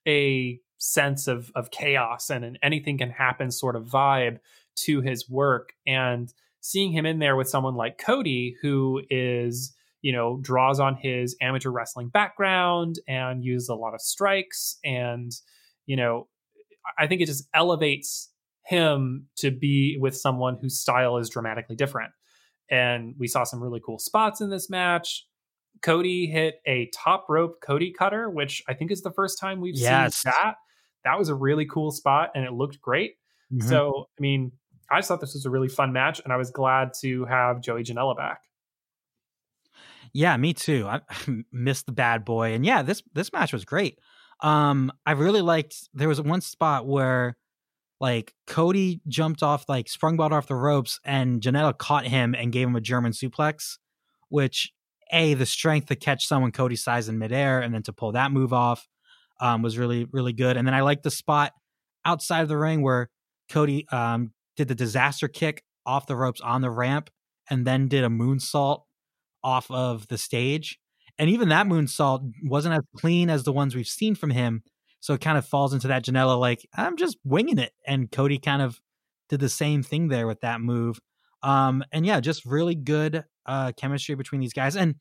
[0.07, 4.39] a sense of of chaos and an anything can happen sort of vibe
[4.75, 5.73] to his work.
[5.87, 10.97] And seeing him in there with someone like Cody, who is you know draws on
[10.97, 15.33] his amateur wrestling background and uses a lot of strikes and
[15.87, 16.27] you know
[16.99, 18.32] I think it just elevates
[18.65, 22.13] him to be with someone whose style is dramatically different.
[22.71, 25.27] And we saw some really cool spots in this match.
[25.83, 29.75] Cody hit a top rope Cody cutter, which I think is the first time we've
[29.77, 30.17] Yes.
[30.19, 30.55] seen that.
[31.05, 33.17] That was a really cool spot and it looked great.
[33.53, 33.65] Mhm.
[33.65, 34.53] So, I mean,
[34.91, 37.61] I just thought this was a really fun match and I was glad to have
[37.61, 38.43] Joey Janela back.
[40.13, 40.87] Yeah, me too.
[40.89, 41.01] I
[41.53, 43.99] missed the bad boy, and yeah, this this match was great.
[44.41, 45.89] Um, I really liked.
[45.95, 47.37] There was one spot where,
[48.03, 52.53] like, Cody jumped off, like, sprung ball off the ropes, and Janela caught him and
[52.53, 53.79] gave him a German suplex,
[54.29, 54.73] which
[55.13, 58.33] a the strength to catch someone Cody's size in midair and then to pull that
[58.33, 58.89] move off,
[59.41, 60.57] um, was really really good.
[60.57, 61.53] And then I liked the spot
[62.05, 63.09] outside of the ring where
[63.51, 67.11] Cody um did the disaster kick off the ropes on the ramp
[67.51, 68.83] and then did a moonsault
[69.45, 70.79] off of the stage.
[71.19, 74.63] And even that moonsault wasn't as clean as the ones we've seen from him.
[75.03, 77.73] So it kind of falls into that Janela, like, I'm just winging it.
[77.85, 78.81] And Cody kind of
[79.29, 81.01] did the same thing there with that move.
[81.43, 84.77] Um, and yeah, just really good uh, chemistry between these guys.
[84.77, 84.95] And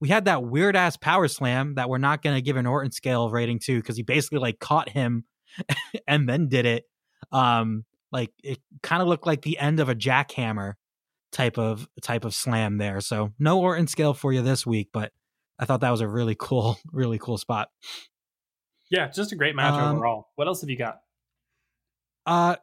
[0.00, 2.92] we had that weird ass power slam that we're not going to give an Orton
[2.92, 5.24] scale rating to because he basically like caught him
[6.06, 6.84] and then did it.
[7.32, 10.74] Um, like it kind of looked like the end of a jackhammer
[11.32, 13.00] type of type of slam there.
[13.00, 15.10] So no Orton scale for you this week, but
[15.58, 17.68] I thought that was a really cool, really cool spot.
[18.90, 20.28] Yeah, just a great match Um, overall.
[20.34, 21.00] What else have you got?
[22.26, 22.56] Uh,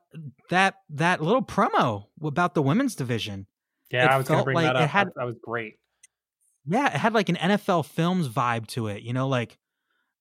[0.50, 3.48] that that little promo about the women's division.
[3.92, 4.90] Yeah, it I was going to bring like that it up.
[4.90, 5.76] had- that, that was great.
[6.70, 9.02] Yeah, it had like an NFL Films vibe to it.
[9.02, 9.58] You know, like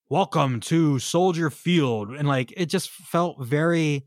[0.09, 4.07] welcome to Soldier Field, and like it just felt very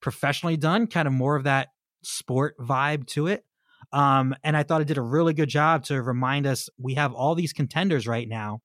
[0.00, 0.86] professionally done.
[0.86, 1.68] Kind of more of that
[2.02, 3.44] sport vibe to it.
[3.92, 7.12] Um, and I thought it did a really good job to remind us we have
[7.12, 8.60] all these contenders right now.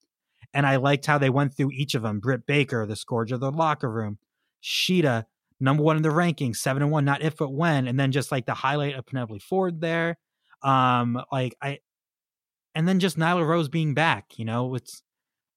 [0.53, 2.19] And I liked how they went through each of them.
[2.19, 4.17] Britt Baker, the scourge of the locker room,
[4.63, 5.25] Shida,
[5.59, 8.31] number one in the rankings, seven and one, not if but when, and then just
[8.31, 10.17] like the highlight of Penelope Ford there.
[10.63, 11.79] Um, like I
[12.75, 15.01] and then just Nyla Rose being back, you know, it's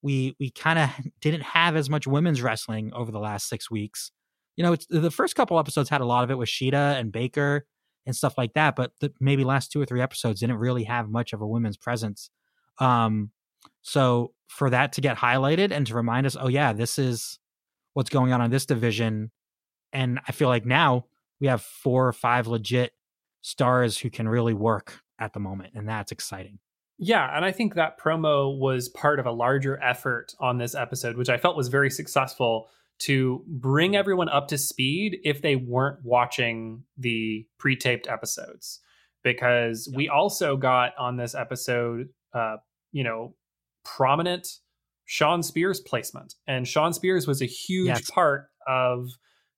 [0.01, 0.89] we we kind of
[1.21, 4.11] didn't have as much women's wrestling over the last six weeks.
[4.55, 7.11] You know, it's the first couple episodes had a lot of it with Shida and
[7.11, 7.65] Baker
[8.05, 11.09] and stuff like that, but the maybe last two or three episodes didn't really have
[11.09, 12.29] much of a women's presence.
[12.79, 13.31] Um,
[13.81, 17.39] So for that to get highlighted and to remind us, oh yeah, this is
[17.93, 19.31] what's going on in this division,
[19.91, 21.05] and I feel like now
[21.39, 22.93] we have four or five legit
[23.41, 26.59] stars who can really work at the moment, and that's exciting.
[26.97, 31.17] Yeah, and I think that promo was part of a larger effort on this episode,
[31.17, 35.99] which I felt was very successful to bring everyone up to speed if they weren't
[36.03, 38.79] watching the pre-taped episodes.
[39.23, 42.57] Because we also got on this episode, uh,
[42.91, 43.35] you know,
[43.83, 44.47] prominent
[45.05, 48.09] Shawn Spears placement, and Shawn Spears was a huge Yes.
[48.11, 49.09] part of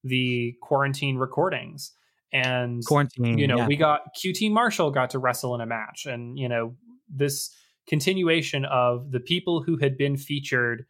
[0.03, 1.91] the quarantine recordings.
[2.33, 3.67] And Quarantine, you know yeah.
[3.67, 6.75] we got qt marshall got to wrestle in a match and you know
[7.07, 7.55] this
[7.87, 10.85] continuation of the people who had been featured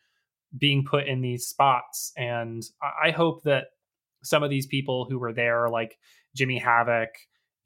[0.57, 2.63] being put in these spots and
[3.03, 3.65] i hope that
[4.23, 5.99] some of these people who were there like
[6.35, 7.09] jimmy havoc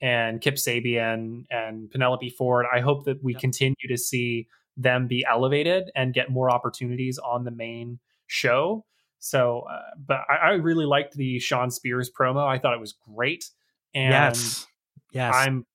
[0.02, 3.40] and kip sabian and penelope ford i hope that we Yep.
[3.40, 4.46] continue to see
[4.76, 8.84] them be elevated and get more opportunities on the main show.
[9.18, 12.46] So uh, but I, I really liked the shawn spears promo.
[12.46, 13.50] I thought it was great.
[13.94, 14.66] And yes,
[15.12, 15.66] yes, I'm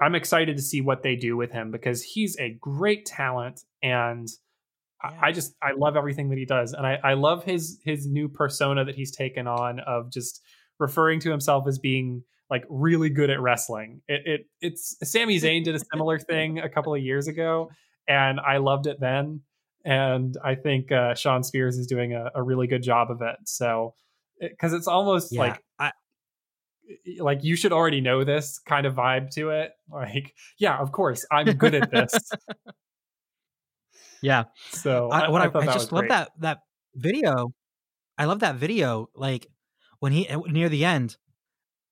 [0.00, 4.28] I'm excited to see what they do with him because he's a great talent and
[5.02, 5.20] I- Yeah.
[5.22, 6.72] I just I love everything that he does.
[6.72, 10.40] And I, I love his his new persona that he's taken on of just
[10.78, 14.02] referring to himself as being like really good at wrestling.
[14.08, 17.70] It, it it's Sami Zayn did a similar thing a couple of years ago
[18.08, 19.40] and I loved it then
[19.84, 23.36] and I think uh, Shawn Spears is doing a, a really good job of it.
[23.44, 23.94] So
[24.40, 25.40] because it's almost yeah.
[25.40, 25.92] like I,
[27.18, 29.72] like you should already know this kind of vibe to it.
[29.90, 32.12] Like, yeah, of course, I'm good at this.
[34.22, 34.44] yeah.
[34.70, 36.10] So I, what I, thought I just love great.
[36.10, 36.58] that that
[36.94, 37.52] video.
[38.16, 39.10] I love that video.
[39.14, 39.48] Like
[39.98, 41.18] when he uh, near the end,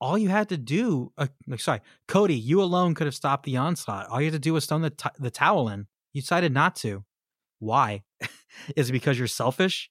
[0.01, 1.13] all you had to do.
[1.19, 1.27] Uh,
[1.59, 4.09] sorry, Cody, you alone could have stopped the onslaught.
[4.09, 5.87] All you had to do was stone the t- the towel in.
[6.13, 7.05] You decided not to.
[7.59, 8.03] Why?
[8.77, 9.91] is it because you're selfish,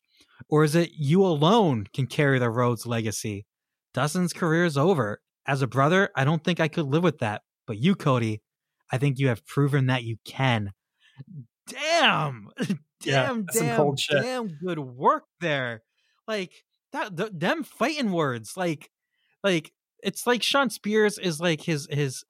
[0.50, 3.46] or is it you alone can carry the Rhodes legacy?
[3.94, 5.22] Dustin's career is over.
[5.48, 7.42] As a brother, I don't think I could live with that.
[7.66, 8.42] But you, Cody,
[8.92, 10.72] I think you have proven that you can.
[11.68, 12.50] Damn,
[13.06, 15.82] Yeah, damn, that's damn, damn good work there.
[16.28, 16.52] Like
[16.92, 18.56] that, th- them fighting words.
[18.56, 18.90] Like,
[19.44, 19.72] like
[20.04, 22.24] it's like Shawn Spears is like his his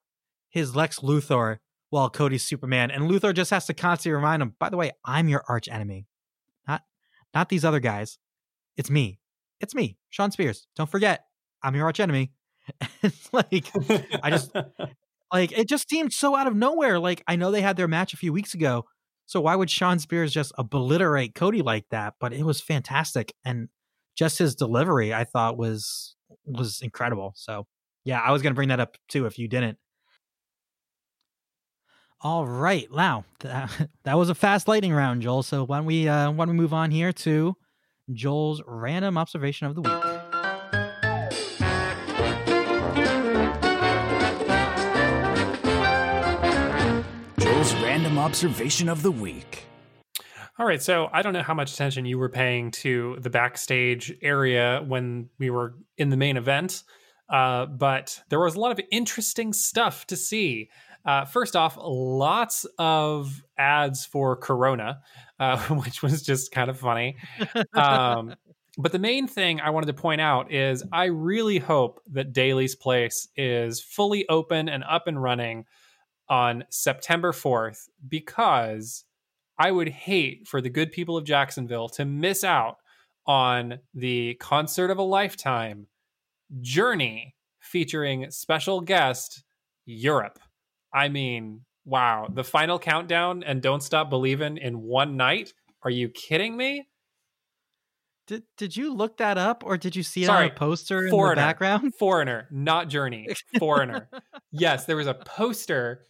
[0.49, 1.57] his Lex Luthor,
[1.91, 4.55] while Cody's Superman, and Luthor just has to constantly remind him.
[4.59, 6.07] By the way, I'm your arch enemy,
[6.67, 6.81] not
[7.35, 8.17] not these other guys.
[8.77, 9.19] It's me.
[9.59, 10.65] It's me, Shawn Spears.
[10.75, 11.25] Don't forget,
[11.61, 12.31] I'm your arch enemy.
[13.03, 13.71] it's like
[14.23, 14.51] I just-
[15.33, 16.97] like it just seemed so out of nowhere.
[16.97, 18.85] Like I know they had their match a few weeks ago,
[19.27, 22.15] so why would Shawn Spears just obliterate Cody like that?
[22.19, 23.69] But it was fantastic, and
[24.17, 26.15] just his delivery I thought was
[26.45, 27.33] was incredible.
[27.35, 27.67] So
[28.05, 29.77] yeah, I was gonna bring that up too if you didn't.
[32.23, 35.41] All right, now that, that was a fast lightning round, Joel.
[35.41, 37.55] So why don't we uh, why don't we move on here to
[38.13, 39.91] Joel's random observation of the week?
[47.39, 49.63] Joel's random observation of the week.
[50.59, 54.15] All right, so I don't know how much attention you were paying to the backstage
[54.21, 56.83] area when we were in the main event,
[57.31, 60.69] uh, but there was a lot of interesting stuff to see.
[61.05, 65.01] Uh, first off, lots of ads for Corona,
[65.39, 67.17] uh, which was just kind of funny.
[67.73, 68.35] Um,
[68.77, 72.75] but the main thing I wanted to point out is I really hope that Daily's
[72.75, 75.65] Place is fully open and up and running
[76.29, 79.03] on September 4th because
[79.57, 82.77] I would hate for the good people of Jacksonville to miss out
[83.27, 85.87] on the concert of a lifetime
[86.61, 89.43] journey featuring special guest
[89.85, 90.39] Europe.
[90.93, 95.53] I mean, wow, the final countdown and Don't Stop Believing in one night?
[95.83, 96.87] Are you kidding me?
[98.27, 100.99] Did did you look that up, or did you see it Sorry, on a poster
[100.99, 101.35] in the Foreigner.
[101.41, 101.93] background?
[101.95, 103.27] Foreigner, not Journey.
[103.59, 104.09] Foreigner.
[104.51, 106.05] yes, there was a poster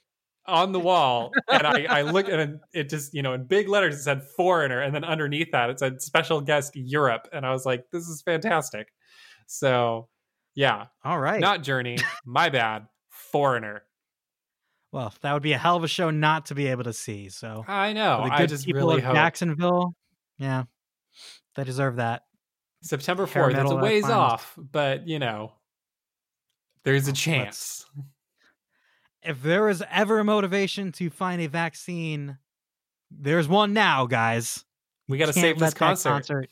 [0.45, 3.95] on the wall, and I, I looked and it just, you know, in big letters
[3.95, 7.65] it said Foreigner, and then underneath that it said Special Guest Europe, and I was
[7.65, 8.87] like, this is fantastic.
[9.47, 10.09] So,
[10.53, 11.39] yeah, All right.
[11.39, 11.97] not Journey.
[12.25, 12.87] My bad.
[13.09, 13.83] Foreigner.
[14.91, 17.29] Well, that would be a hell of a show not to be able to see.
[17.29, 18.19] So I know.
[18.21, 19.95] I good just people really of hope Jacksonville,
[20.37, 20.63] yeah,
[21.55, 22.23] they deserve that.
[22.83, 23.55] September fourth.
[23.55, 25.53] It's a ways off, but you know,
[26.83, 27.85] there's a Let's- chance.
[29.23, 32.39] If there is ever a motivation to find a vaccine,
[33.11, 34.65] there's one now, guys.
[35.07, 36.49] We got to save this that concert.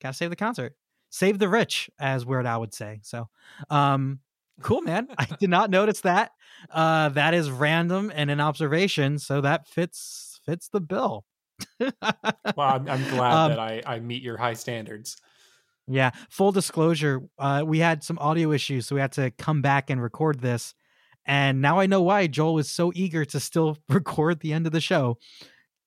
[0.00, 0.74] Gotta save the concert.
[1.10, 3.00] Save the rich, as Weird Al would say.
[3.02, 3.28] So,
[3.68, 4.20] um,
[4.60, 5.08] cool, man.
[5.18, 6.32] I did not notice that.
[6.70, 11.24] Uh, that is random and an observation, so that fits fits the bill.
[12.56, 15.16] Well, I'm, I'm glad Um, that I, I meet your high standards.
[15.86, 16.10] Yeah.
[16.30, 20.02] Full disclosure, uh, we had some audio issues, so we had to come back and
[20.02, 20.74] record this.
[21.24, 24.72] And now I know why Joel was so eager to still record the end of
[24.72, 25.18] the show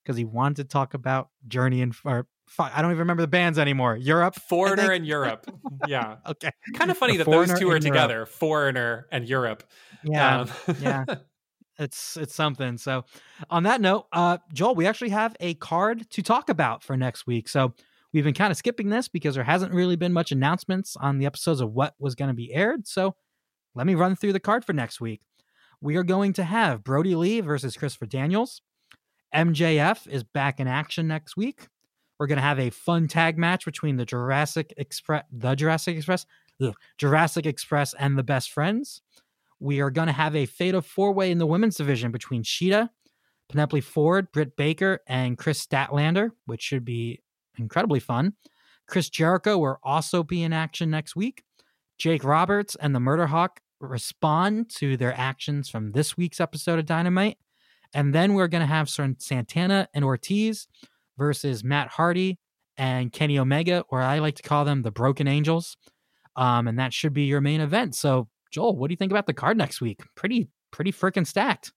[0.03, 3.28] because he wanted to talk about Journey and or fuck, I don't even remember the
[3.28, 3.96] bands anymore.
[3.98, 4.36] Europe.
[4.36, 5.46] Foreigner think- and Europe.
[5.88, 6.18] Yeah.
[6.28, 6.50] Okay.
[6.76, 7.96] Kind of funny The that those two are and Europe.
[8.02, 8.26] together.
[8.26, 9.64] Foreigner and Europe.
[10.04, 10.41] Yeah.
[10.41, 10.50] Um,
[10.82, 11.06] yeah.
[11.78, 12.78] It's it's something.
[12.78, 13.04] So
[13.50, 17.28] on that note, uh Joel, we actually have a card to talk about for next
[17.28, 17.50] week.
[17.50, 17.74] So
[18.14, 21.26] we've been kind of skipping this because there hasn't really been much announcements on the
[21.26, 22.88] episodes of what was going to be aired.
[22.88, 23.16] So
[23.76, 25.22] let me run through the card for next week.
[25.82, 28.62] We are going to have Brodie Lee versus Christopher Daniels.
[29.36, 31.68] MJF is back in action next week.
[32.20, 36.26] We're going to have a fun tag match between the Jurassic Express, the Jurassic Express,
[36.61, 39.01] ugh, Jurassic Express, and the Best Friends.
[39.59, 42.89] We are going to have a fatal four way in the women's division between Shida,
[43.49, 47.22] Penelope Ford, Britt Baker, and Kris Statlander, which should be
[47.57, 48.34] incredibly fun.
[48.88, 51.43] Chris Jericho will also be in action next week.
[51.97, 56.86] Jake Roberts and the Murder Hawk respond to their actions from this week's episode of
[56.86, 57.38] Dynamite.
[57.93, 60.68] And then we're going to have Santana and Ortiz
[61.18, 62.39] versus Matt Hardy
[62.78, 65.78] and Kenny Omega, or I like to call them the Broken Angels.
[66.36, 67.95] Um, and that should be your main event.
[67.95, 70.01] So, Joel, what do you think about the card next week?
[70.16, 71.72] Pretty, pretty freaking stacked.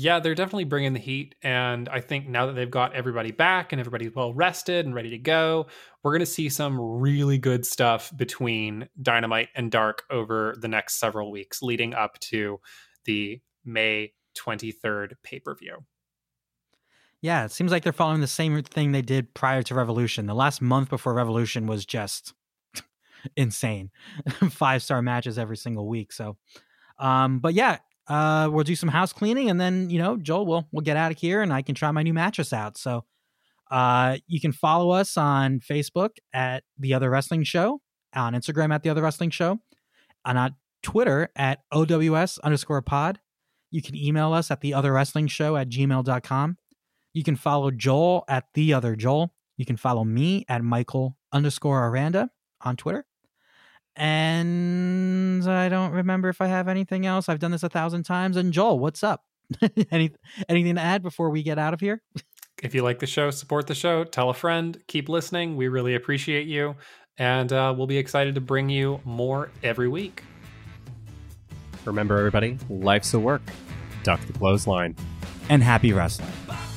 [0.00, 1.34] Yeah, they're definitely bringing the heat.
[1.42, 5.10] And I think now that they've got everybody back and everybody's well rested and ready
[5.10, 5.66] to go,
[6.02, 11.00] we're going to see some really good stuff between Dynamite and Dark over the next
[11.00, 12.60] several weeks leading up to
[13.06, 15.78] the May 23rd pay per view.
[17.20, 20.26] Yeah, it seems like they're following the same thing they did prior to Revolution.
[20.26, 22.32] The last month before Revolution was just
[23.36, 23.90] insane.
[24.50, 26.12] Five star matches every single week.
[26.12, 26.36] So,
[26.98, 30.68] um, but yeah, uh, we'll do some house cleaning and then, you know, Joel, we'll,
[30.72, 32.78] we'll get out of here and I can try my new mattress out.
[32.78, 33.04] So,
[33.70, 37.80] uh, you can follow us on Facebook at The Other Wrestling Show,
[38.14, 39.58] on Instagram at The Other Wrestling Show,
[40.24, 43.20] and on Twitter at OWS underscore pod.
[43.70, 46.56] You can email us at The Other Wrestling Show at gmail.com.
[47.12, 49.32] You can follow Joel at the other Joel.
[49.56, 52.30] You can follow me at Michael underscore Aranda
[52.60, 53.06] on Twitter.
[53.96, 57.28] And I don't remember if I have anything else.
[57.28, 58.36] I've done this a thousand times.
[58.36, 59.24] And Joel, what's up?
[59.90, 60.10] Any
[60.48, 62.02] anything to add before we get out of here?
[62.62, 65.56] If you like the show, support the show, tell a friend, keep listening.
[65.56, 66.74] We really appreciate you.
[67.16, 70.22] And uh, we'll be excited to bring you more every week.
[71.84, 73.42] Remember, everybody, life's a work.
[74.02, 74.96] Duck the clothesline.
[75.48, 76.30] And happy wrestling.
[76.46, 76.67] Bye.